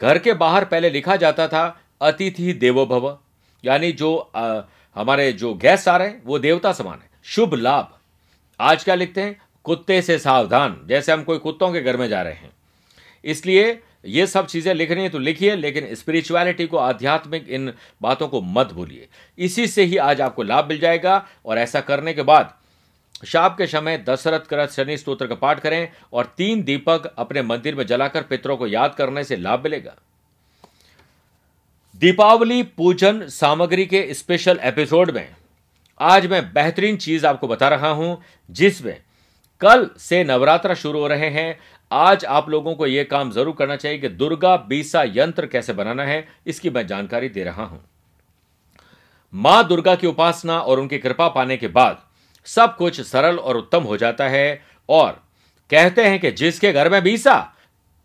घर 0.00 0.18
के 0.18 0.32
बाहर 0.34 0.64
पहले 0.64 0.90
लिखा 0.90 1.16
जाता 1.16 1.46
था 1.48 1.80
अतिथि 2.00 2.52
देवो 2.54 2.86
भव। 2.86 3.16
यानी 3.64 3.92
जो 3.92 4.16
आ, 4.16 4.60
हमारे 4.96 5.32
जो 5.32 5.54
गेस्ट 5.54 5.88
आ 5.88 5.96
रहे 5.96 6.08
हैं 6.08 6.22
वो 6.24 6.38
देवता 6.38 6.72
समान 6.72 6.98
है। 6.98 7.08
शुभ 7.24 7.54
लाभ। 7.54 7.88
आज 8.60 8.84
क्या 8.84 8.94
लिखते 8.94 9.20
हैं? 9.20 9.40
कुत्ते 9.64 10.00
से 10.02 10.18
सावधान। 10.18 10.80
जैसे 10.88 11.12
हम 11.12 11.22
कोई 11.24 11.38
कुत्तों 11.38 11.72
के 11.72 11.80
घर 11.80 11.96
में 11.96 12.08
जा 12.08 12.22
रहे 12.22 12.32
हैं। 12.32 12.50
इसलिए 13.24 13.80
ये 14.06 14.26
सब 14.26 14.46
चीज़ें 14.46 14.72
लिखनी 14.74 15.02
है 15.02 15.08
तो 15.08 15.18
लिखिए 15.18 15.54
लेकिन 15.56 15.94
स्पिरिचुअलिटी 15.94 16.66
को 16.66 16.76
आध्यात्मिक 16.76 17.48
इन 17.48 17.72
बातों 18.02 18.28
को 18.28 18.40
मत 18.40 18.72
भूलिए। 18.72 19.08
इसी 19.38 19.66
से 19.66 19.84
ही 19.84 19.96
आज 19.96 20.20
आपको 20.20 20.42
लाभ 20.42 20.68
मिल 20.68 20.78
जाएगा 20.80 21.24
और 21.46 21.58
ऐसा 21.58 21.80
करने 21.80 22.14
के 22.14 22.22
बाद 22.22 22.54
शाम 23.26 23.54
के 23.54 23.66
समय 23.66 23.98
दशरथ 23.98 24.40
कर 24.40 24.66
शनि 24.66 24.96
स्त्रोत्र 24.98 25.26
का 25.26 25.34
पाठ 25.34 25.60
करें 25.60 25.88
और 26.12 26.34
तीन 26.36 26.62
दीपक 26.62 27.06
अपने 27.18 27.42
मंदिर 27.42 27.74
में 27.74 27.86
जलाकर 27.86 28.22
पितरों 28.22 28.56
को 28.56 28.66
याद 28.66 28.94
करने 28.94 29.24
से 29.24 29.36
लाभ 29.36 29.64
मिलेगा। 29.64 29.94
दीपावली 32.00 32.62
पूजन 32.62 33.26
सामग्री 33.26 33.86
के 33.86 34.14
स्पेशल 34.14 34.58
एपिसोड 34.62 35.10
में 35.10 35.28
आज 36.00 36.26
मैं 36.26 36.52
बेहतरीन 36.52 36.96
चीज़ 36.96 37.26
आपको 37.26 37.48
बता 37.48 37.68
रहा 37.68 37.88
हूँ, 37.88 38.18
जिसमें 38.50 38.96
कल 39.60 39.88
से 39.98 40.24
नवरात्र 40.24 40.74
शुरू 40.74 41.00
हो 41.00 41.06
रहे 41.06 41.28
हैं। 41.30 41.58
आज 41.92 42.24
आप 42.24 42.50
लोगों 42.50 42.74
को 42.74 42.86
यह 42.86 43.06
काम 43.10 43.30
ज़रूर 43.30 43.54
करना 43.58 43.76
चाहिए 43.76 43.98
कि 43.98 44.08
दुर्गा 44.08 44.56
बीसा 44.56 45.02
यंत्र 45.02 45.46
कैसे 45.46 45.72
बनाना 45.72 46.04
है, 46.04 46.28
इसकी 46.46 46.70
मैं 46.70 46.86
जानकारी 46.86 47.28
दे 47.28 47.44
रहा 47.44 47.64
हूँ। 47.64 47.80
माँ 49.34 49.66
दुर्गा 49.68 49.94
की 49.94 50.06
उपासना 50.06 50.58
और 50.58 50.80
उनकी 50.80 50.98
कृपा 50.98 51.28
पाने 51.28 51.56
के 51.56 51.68
बाद 51.68 52.02
सब 52.44 52.76
कुछ 52.76 53.00
सरल 53.00 53.38
और 53.38 53.56
उत्तम 53.56 53.82
हो 53.82 53.96
जाता 53.96 54.28
है 54.28 54.62
और 54.88 55.22
कहते 55.70 56.04
हैं 56.04 56.20
कि 56.20 56.30
जिसके 56.30 56.72
घर 56.72 56.90
में 56.90 57.02
बीसा, 57.02 57.56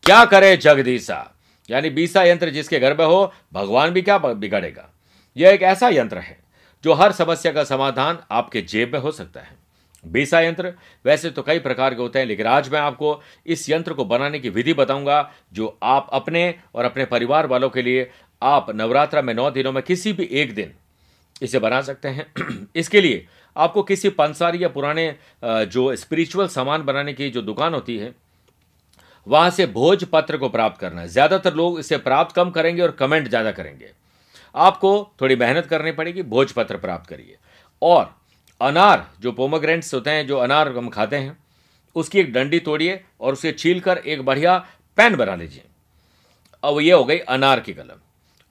क्या 0.04 0.24
करे 0.26 0.58
जगदीसा 0.58 1.31
यानी 1.72 1.90
बीसा 1.90 2.24
यंत्र 2.24 2.50
जिसके 2.50 2.80
घर 2.80 2.98
में 2.98 3.06
हो, 3.06 3.32
भगवान 3.54 3.90
भी 3.90 4.02
क्या 4.02 4.18
बिगड़ेगा? 4.18 4.90
यह 5.36 5.50
एक 5.50 5.62
ऐसा 5.64 5.90
यंत्र 5.90 6.18
है, 6.18 6.38
जो 6.84 6.94
हर 6.94 7.12
समस्या 7.12 7.52
का 7.52 7.64
समाधान 7.64 8.20
आपके 8.32 8.62
जेब 8.62 8.94
में 8.94 9.00
हो 9.00 9.12
सकता 9.12 9.42
है। 9.42 9.60
बीसा 10.04 10.40
यंत्र 10.42 10.74
वैसे 11.06 11.30
तो 11.30 11.42
कई 11.42 11.60
प्रकार 11.60 11.94
के 11.94 12.02
होते 12.02 12.20
हैं, 12.20 12.26
लेकिन 12.26 12.48
आज 12.48 12.70
मैं 12.70 12.80
आपको 12.80 13.22
इस 13.46 13.70
यंत्र 13.70 13.94
को 13.94 14.06
बनाने 14.06 14.40
की 14.40 14.50
विधि 14.50 14.74
बताऊँगा, 14.74 15.32
जो 15.54 15.78
आप 15.84 16.10
अपने 16.14 16.54
और 16.76 16.86
अपने 16.86 17.06
परिवार 17.06 17.48
वालों 17.48 17.70
के 17.70 17.82
लिए 17.82 18.10
आप 18.42 18.72
नवरात्रा 18.72 19.22
में 19.22 19.34
नौ 19.34 19.50
दिनों 19.52 19.72
में 19.72 19.82
किसी 19.84 20.14
भी 20.14 20.28
एक 20.32 20.54
दिन 20.56 20.74
इसे 21.42 21.60
बना 21.60 21.82
सकते 21.82 22.08
हैं। 22.08 22.26
इसके 22.76 23.02
लिए 23.02 23.26
आपको 23.56 23.84
किसी 23.84 24.10
पंसारी 24.10 24.64
या 24.64 24.68
पुराने 24.70 25.16
जो 25.44 25.96
स्पिरिचुअल 25.96 26.48
सामान 26.48 26.84
बनाने 26.84 27.14
की 27.14 27.30
जो 27.30 27.42
दुकान 27.42 27.74
होती 27.74 27.98
है 27.98 28.12
वहाँ 29.28 29.50
से 29.50 29.66
भोज 29.68 30.04
पत्र 30.04 30.38
को 30.38 30.50
प्राप्त 30.50 30.80
करना 30.80 31.02
है। 31.02 31.08
ज़्यादातर 31.08 31.54
लोग 31.54 31.80
इसे 31.80 31.98
प्राप्त 32.00 32.36
कम 32.36 32.50
करेंगे 32.50 32.82
और 32.82 32.92
कमेंट 32.92 33.28
ज़्यादा 33.28 33.52
करेंगे। 33.52 33.92
आपको 34.56 34.92
थोड़ी 35.22 35.36
मेहनत 35.36 35.66
करनी 35.66 35.92
पड़ेगी 35.92 36.22
भोज 36.24 36.52
पत्र 36.52 36.78
प्राप्त 36.78 37.10
करिए। 37.10 37.38
और 37.82 38.14
अनार, 38.62 39.08
जो 39.20 39.32
पोमोग्रेंट्स 39.32 39.94
होते 39.94 40.10
हैं, 40.10 40.26
जो 40.28 40.38
अनार 40.38 40.68
हम 40.70 40.90
खाते 40.90 41.16
हैं, 41.16 41.38
उसकी 41.96 42.20
एक 42.20 42.32
डंडी 42.34 42.60
तोड़िए 42.60 43.02
और 43.22 43.34
उसे 43.34 43.52
छील 43.52 43.80
कर 43.80 43.98
एक 43.98 44.22
बढ़िया 44.22 44.58
पैन 44.98 45.16
बना 45.16 45.36
लीजिए। 45.36 45.64
अब 46.64 46.80
ये 46.80 46.92
हो 46.92 47.04
गई 47.04 47.18
अनार 47.20 47.60
की 47.60 47.74
कलम। 47.74 48.00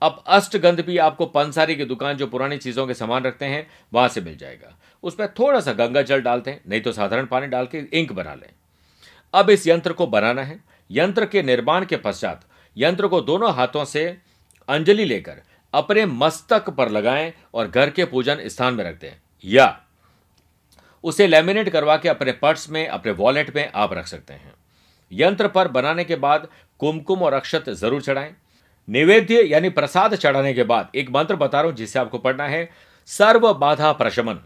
अब 0.01 0.23
अष्टगंध 0.27 0.79
भी 0.81 0.97
आपको 0.97 1.25
पंसारी 1.25 1.75
की 1.75 1.85
दुकान, 1.85 2.17
जो 2.17 2.27
पुरानी 2.27 2.57
चीज़ों 2.57 2.87
के 2.87 2.93
सामान 2.93 3.23
रखते 3.23 3.45
हैं, 3.45 3.67
वहाँ 3.93 4.07
से 4.07 4.21
मिल 4.21 4.37
जाएगा। 4.37 4.75
उसमें 5.03 5.27
थोड़ा 5.39 5.59
सा 5.59 5.73
गंगा 5.73 6.01
जल 6.01 6.21
डालते 6.21 6.51
हैं, 6.51 6.61
नहीं 6.67 6.81
तो 6.81 6.91
साधारण 6.91 7.25
पानी 7.25 7.47
डाल 7.47 7.65
के 7.65 7.83
इंक 7.93 8.11
बना 8.11 8.33
लें। 8.33 8.49
अब 9.33 9.49
इस 9.49 9.67
यंत्र 9.67 9.93
को 9.93 10.07
बनाना 10.07 10.43
है। 10.43 10.59
यंत्र 10.89 11.25
के 11.25 11.41
निर्माण 11.43 11.85
के 11.85 11.97
पश्चात 11.97 12.45
यंत्र 12.77 13.07
को 13.07 13.21
दोनों 13.21 13.53
हाथों 13.53 13.85
से 13.85 14.05
अंजलि 14.69 15.05
लेकर 15.05 15.41
अपने 15.73 16.05
मस्तक 16.05 16.69
पर 16.69 16.89
लगाएँ 16.89 17.31
और 17.53 17.67
घर 17.67 17.89
के 17.89 18.05
पूजन 18.05 18.47
स्थान 18.47 18.73
में 18.73 18.83
रख 18.83 18.99
दें। 18.99 19.13
या 19.45 19.77
उसे 21.03 21.27
लेमिनेट 21.27 21.69
करवा 21.69 21.97
के 21.97 22.09
अपने 22.09 22.31
पर्स 22.31 22.69
में, 22.69 22.87
अपने 22.87 23.11
वॉलेट 23.11 23.55
में 23.55 23.71
आप 23.75 23.93
रख 23.93 24.07
सकते 24.07 24.33
हैं। 24.33 24.53
यंत्र 25.11 25.47
पर 25.47 25.67
बनाने 25.67 26.03
के 26.03 26.15
बाद 26.17 26.47
कुमकुम 26.79 27.21
और 27.21 27.33
अक्षत 27.33 27.69
ज़रूर 27.69 28.01
चढ़ाएँ। 28.01 28.33
निवेद्य 28.87 29.41
यानी 29.43 29.69
प्रसाद 29.69 30.15
चढ़ाने 30.15 30.53
के 30.53 30.63
बाद 30.63 30.91
एक 30.95 31.09
मंत्र 31.09 31.35
बता 31.35 31.61
रहा 31.61 31.69
हूँ 31.69 31.75
जिसे 31.77 31.99
आपको 31.99 32.17
पढ़ना 32.17 32.47
है 32.47 32.69
सर्व 33.09 33.53
बाधा 33.53 33.91
प्रशमन 33.93 34.39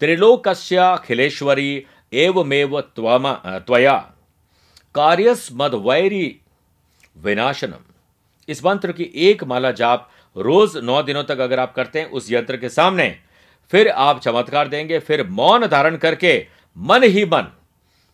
त्रिलोकस्याखिलेश्वरी 0.00 1.84
एवमेव 2.16 2.80
त्वया। 2.96 3.96
कार्यस 4.94 5.48
मद 5.52 5.74
वैरी 5.86 6.36
विनाशनम। 7.16 7.92
इस 8.48 8.64
मंत्र 8.64 8.92
की 8.92 9.10
एक 9.22 9.44
माला 9.44 9.70
जाप 9.72 10.10
रोज 10.36 10.76
नौ 10.76 11.02
दिनों 11.02 11.22
तक 11.24 11.38
अगर 11.40 11.60
आप 11.60 11.74
करते 11.74 11.98
हैं, 11.98 12.06
उस 12.08 12.30
यंत्र 12.32 12.56
के 12.56 12.68
सामने, 12.68 13.16
फिर 13.72 13.88
आप 13.88 14.20
चमत्कार 14.20 14.68
देंगे, 14.68 14.98
फिर 14.98 15.26
मौन 15.28 15.66
धारण 15.66 15.96
करके 15.96 16.46
मन 16.76 17.02
ही 17.04 17.24
मन, 17.24 17.52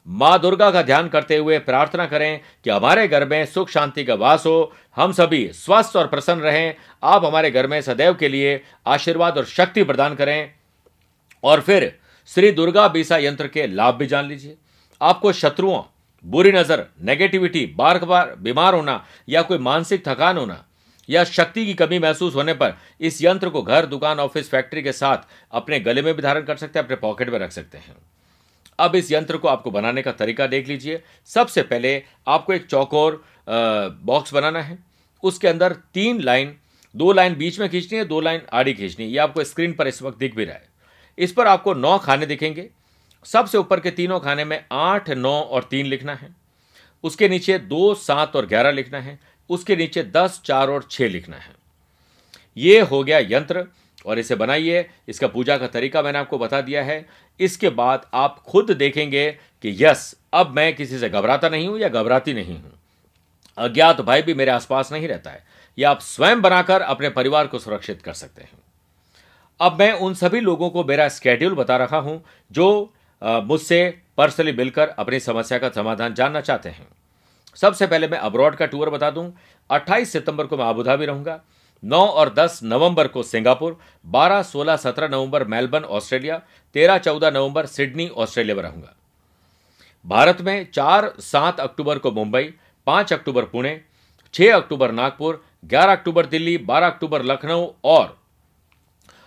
माँ 0.06 0.38
दुर्गा 0.40 0.70
का 0.70 0.82
ध्यान 0.82 1.08
करते 1.08 1.36
हुए 1.36 1.58
प्रार्थना 1.60 2.06
करें 2.06 2.40
कि 2.64 2.70
हमारे 2.70 3.06
घर 3.08 3.26
में 3.28 3.44
सुख 3.46 3.68
शांति 3.68 4.04
का 4.04 4.14
वास 4.14 4.46
हो, 4.46 4.72
हम 4.96 5.12
सभी 5.12 5.46
स्वस्थ 5.54 5.96
और 5.96 6.06
प्रसन्न 6.06 6.40
रहें, 6.40 6.74
आप 7.02 7.24
हमारे 7.24 7.50
घर 7.50 7.66
में 7.66 7.80
सदैव 7.82 8.14
के 8.14 8.28
लिए 8.28 8.60
आशीर्वाद 8.86 9.38
और 9.38 9.44
शक्ति 9.46 9.84
प्रदान 9.84 10.14
करें, 10.14 10.52
और 11.44 11.60
फिर 11.60 11.92
श्री 12.28 12.50
दुर्गा 12.50 12.86
बीसा 12.88 13.16
यंत्र 13.18 13.48
के 13.48 13.66
लाभ 13.66 13.94
भी 13.94 14.06
जान 14.06 14.26
लीजिए। 14.26 14.56
आपको 15.00 15.32
शत्रुओं, 15.32 15.82
बुरी 16.24 16.52
नज़र 16.52 16.84
नेगेटिविटी 17.02 17.64
बार 17.76 17.98
बार 18.04 18.34
बीमार 18.38 18.74
होना 18.74 19.04
या 19.28 19.42
कोई 19.42 19.58
मानसिक 19.58 20.06
थकान 20.08 20.36
होना 20.36 20.64
या 21.08 21.24
शक्ति 21.24 21.64
की 21.66 21.74
कमी 21.74 21.98
महसूस 21.98 22.34
होने 22.34 22.54
पर 22.54 22.76
इस 23.00 23.22
यंत्र 23.22 23.48
को 23.48 23.62
घर, 23.62 23.86
दुकान 23.86 24.20
ऑफ़िस 24.20 24.50
फैक्ट्री 24.50 24.82
के 24.82 24.92
साथ 24.92 25.26
अपने 25.52 25.80
गले 25.80 26.02
में 26.02 26.14
भी 26.14 26.22
धारण 26.22 26.42
कर 26.42 26.56
सकते 26.56 26.78
हैं, 26.78 26.84
अपने 26.84 26.96
पॉकेट 26.96 27.30
में 27.30 27.38
रख 27.38 27.52
सकते 27.52 27.78
हैं। 27.78 27.96
अब 28.78 28.94
इस 28.96 29.10
यंत्र 29.12 29.36
को 29.36 29.48
आपको 29.48 29.70
बनाने 29.70 30.02
का 30.02 30.12
तरीका 30.12 30.46
देख 30.46 30.68
लीजिए। 30.68 31.02
सबसे 31.30 31.62
पहले 31.62 32.02
आपको 32.28 32.52
एक 32.52 32.66
चौकोर 32.66 33.22
बॉक्स 33.48 34.34
बनाना 34.34 34.62
है। 34.62 34.78
उसके 35.22 35.48
अंदर 35.48 35.72
तीन 35.94 36.20
लाइन 36.20 36.56
दो 36.94 37.12
लाइन 37.12 37.34
बीच 37.34 37.58
में 37.60 37.68
खींचनी 37.68 37.98
है, 37.98 38.04
दो 38.04 38.20
लाइन 38.20 38.42
आड़ी 38.52 38.74
खींचनी 38.74 39.04
है। 39.04 39.10
ये 39.10 39.18
आपको 39.18 39.44
स्क्रीन 39.44 39.72
पर 39.72 39.88
इस 39.88 40.02
वक्त 40.02 40.18
दिख 40.18 40.34
भी 40.36 40.44
रहा 40.44 40.54
है। 40.54 40.68
इस 41.18 41.32
पर 41.32 41.46
आपको 41.46 41.74
नौ 41.74 41.98
खाने 41.98 42.26
दिखेंगे। 42.26 42.70
सबसे 43.24 43.58
ऊपर 43.58 43.80
के 43.80 43.90
तीनों 43.90 44.20
खाने 44.20 44.44
में 44.44 44.64
आठ, 44.72 45.10
नौ 45.10 45.40
और 45.40 45.62
तीन 45.62 45.86
लिखना 45.86 46.14
है। 46.14 46.36
उसके 47.04 47.28
नीचे 47.28 47.58
दो, 47.58 47.94
सात 47.94 48.36
और 48.36 48.46
ग्यारह 48.46 48.70
लिखना 48.70 49.00
है। 49.00 49.20
उसके 49.50 49.76
नीचे 49.76 50.02
दस, 50.02 50.42
चार 50.44 50.70
और 50.70 50.88
छह 50.90 51.08
लिखना 51.08 51.36
है। 51.36 51.54
ये 52.56 52.80
हो 52.80 53.04
गया 53.04 53.18
यंत्र, 53.18 53.66
और 54.06 54.18
इसे 54.18 54.34
बनाइए। 54.34 54.90
इसका 55.08 55.28
पूजा 55.28 55.58
का 55.58 55.66
तरीका 55.66 56.02
मैंने 56.02 56.18
आपको 56.18 56.38
बता 56.38 56.60
दिया 56.60 56.82
है। 56.82 57.06
इसके 57.40 57.68
बाद 57.68 58.06
आप 58.14 58.38
खुद 58.38 58.70
देखेंगे 58.70 59.30
कि 59.30 59.76
यस, 59.84 60.16
अब 60.32 60.50
मैं 60.50 60.76
किसी 60.76 60.98
से 60.98 61.08
घबराता 61.08 61.48
नहीं 61.48 61.68
हूँ 61.68 61.78
या 61.78 61.88
घबराती 61.88 62.34
नहीं 62.34 62.54
हूँ। 62.54 62.78
अज्ञात 63.58 64.00
भाई 64.00 64.22
भी 64.22 64.34
मेरे 64.34 64.50
आसपास 64.50 64.92
नहीं 64.92 65.08
रहता 65.08 65.30
है। 65.30 65.44
या 65.78 65.90
आप 65.90 66.00
स्वयं 66.00 66.42
बनाकर 66.42 66.80
अपने 66.80 67.08
परिवार 67.08 67.46
को 67.46 67.58
सुरक्षित 67.58 68.02
कर 68.02 68.12
सकते 68.12 68.42
हैं। 68.42 68.50
अब 69.60 69.78
मैं 69.78 69.92
उन 69.92 70.14
सभी 70.14 70.40
लोगों 70.40 70.68
को 70.70 70.84
मेरा 70.84 71.08
स्केड्यूल 71.08 71.54
बता 71.54 71.76
रहा 71.76 71.98
हूँ 71.98 72.22
जो 72.50 72.92
मुझसे 73.22 73.82
पर्सनली 74.18 74.52
मिलकर 74.52 74.88
अपनी 74.88 75.20
समस्या 75.20 75.58
का 75.58 75.68
समाधान 75.68 76.14
जानना 76.14 76.40
चाहते 76.40 76.68
हैं। 76.68 76.86
सबसे 77.56 77.86
पहले 77.86 78.08
मैं 78.08 78.18
अब्रॉड 78.18 78.54
का 78.56 78.66
टूर 78.66 78.90
बता 78.90 79.10
दूँ। 79.10 79.32
28 79.70 80.12
सितंबर 80.12 80.46
को 80.46 80.56
मैं 80.56 80.64
आबुधाबी 80.64 81.06
रहूँगा। 81.06 81.40
9 81.82 82.06
और 82.06 82.32
10 82.34 82.60
नवंबर 82.62 83.08
को 83.08 83.22
सिंगापुर। 83.22 83.78
12, 84.06 84.42
16, 84.42 84.76
17 84.76 85.08
नवंबर 85.08 85.44
मेलबर्न 85.44 85.84
ऑस्ट्रेलिया। 85.84 86.40
13, 86.74 86.98
14 86.98 87.30
नवंबर 87.30 87.66
सिडनी 87.66 88.08
ऑस्ट्रेलिया 88.08 88.56
में 88.56 88.62
रहूँगा। 88.62 88.94
भारत 90.04 90.40
में 90.40 90.70
4, 90.72 91.12
7 91.20 91.60
अक्टूबर 91.60 91.98
को 91.98 92.10
मुंबई। 92.10 92.52
5 92.86 93.12
अक्टूबर 93.12 93.44
पुणे। 93.44 93.80
6 94.34 94.52
अक्टूबर 94.52 94.92
नागपुर। 94.92 95.42
11 95.64 95.92
अक्टूबर 95.92 96.26
दिल्ली। 96.26 96.56
12 96.58 96.86
अक्टूबर 96.86 97.22
लखनऊ 97.22 97.66
और 97.84 98.18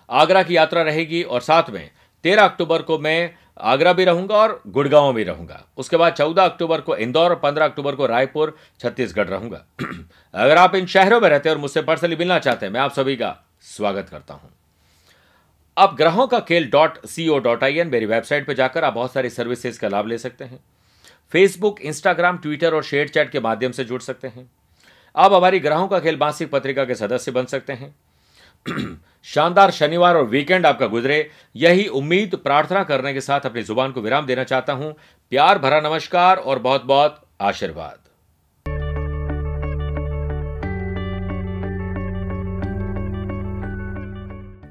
आगरा 0.10 0.44
की 0.44 0.58
यात्रा 0.58 0.82
रहेगी 0.82 1.24
और 1.24 1.42
साथ 1.42 1.63
में 1.70 1.92
13 2.24 2.44
अक्टूबर 2.44 2.82
को 2.82 3.00
मैं 3.00 3.36
आगरा 3.62 3.94
भी 3.94 4.06
रहूँगा 4.06 4.36
और 4.36 4.63
गुड़गांव 4.68 5.13
भी 5.13 5.24
रहूँगा। 5.24 5.66
उसके 5.78 5.98
बाद 5.98 6.13
चौदह 6.13 6.44
अक्टूबर 6.46 6.82
को 6.82 6.96
इंदौर 6.96 7.30
और 7.30 7.36
पंद्रह 7.36 7.66
अक्टूबर 7.66 7.96
को 7.96 8.06
रायपुर, 8.06 8.58
छत्तीसगढ़ 8.80 9.28
रहूँगा। 9.28 9.66
अगर 10.34 10.58
आप 10.58 10.76
इन 10.76 10.86
शहरों 10.86 11.22
में 11.22 11.30
रहते 11.30 11.50
हैं 11.50 11.56
और 11.56 11.62
मुझसे 11.62 11.82
पर्सनली 11.82 12.16
मिलना 12.16 12.39
चाहते 12.39 12.66
हैं, 12.66 12.74
मैं 12.74 12.82
आप 12.82 12.92
सभी 12.92 13.16
का 13.16 13.44
स्वागत 13.62 14.10
करता 14.10 14.34
हूँ। 14.34 14.54
अब 15.78 15.96
ग्रहों 15.96 16.28
का 16.28 16.39
खेल 16.39 16.70
dot 16.70 17.06
C 17.06 17.28
O 17.28 17.39
dot 17.39 17.63
I 17.63 17.78
N 17.78 17.88
मेरी 17.88 18.06
वेबसाइट 18.06 18.48
पर 18.48 18.54
जाकर 18.54 18.84
आप 18.84 18.94
बहुत 18.94 19.13
सारी 19.13 19.30
सर्विसेज़ 19.30 19.80
का 19.80 19.88
लाभ 19.88 20.08
ले 20.08 20.18
सकते 20.18 20.44
हैं। 20.44 20.60
फेसबुक 21.32 21.82
इंस्टाग्राम 21.82 22.38
ट्विटर 22.38 22.74
और 22.74 22.84
शेयर 22.84 23.08
चैट 23.08 23.30
के 23.30 23.39
माध्यम 23.39 23.72
से 23.72 23.84
जुड़ 23.84 24.02
सकते 24.02 24.28
हैं। 24.28 24.52
आप 25.16 25.34
हमारी 25.34 25.60
ग्रहों 25.60 25.88
का 25.88 26.00
खेल 26.00 26.18
मासिक 26.18 26.52
पत्रिका 26.52 26.86
के 26.86 26.96
सदस्य 26.96 27.32
बन 27.32 27.46
सकते 27.46 27.74
हैं। 27.74 27.96
शानदार 29.26 29.71
शनिवार 29.71 30.15
और 30.15 30.26
वीकेंड 30.26 30.65
आपका 30.65 30.88
गुजरे। 30.88 31.30
यही 31.56 31.88
उम्मीद 31.88 32.36
प्रार्थना 32.36 32.84
करने 32.84 33.13
के 33.13 33.21
साथ 33.21 33.45
अपनी 33.45 33.63
ज़ुबान 33.63 33.91
को 33.91 34.02
विराम 34.02 34.26
देना 34.26 34.43
चाहता 34.43 34.73
हूँ। 34.73 34.93
प्यार 35.32 35.60
भरा 35.60 35.80
नमस्कार 35.82 36.38
और 36.38 36.60
बहुत 36.60 36.84
बहुत 36.84 37.21
आशीर्वाद। 37.41 38.03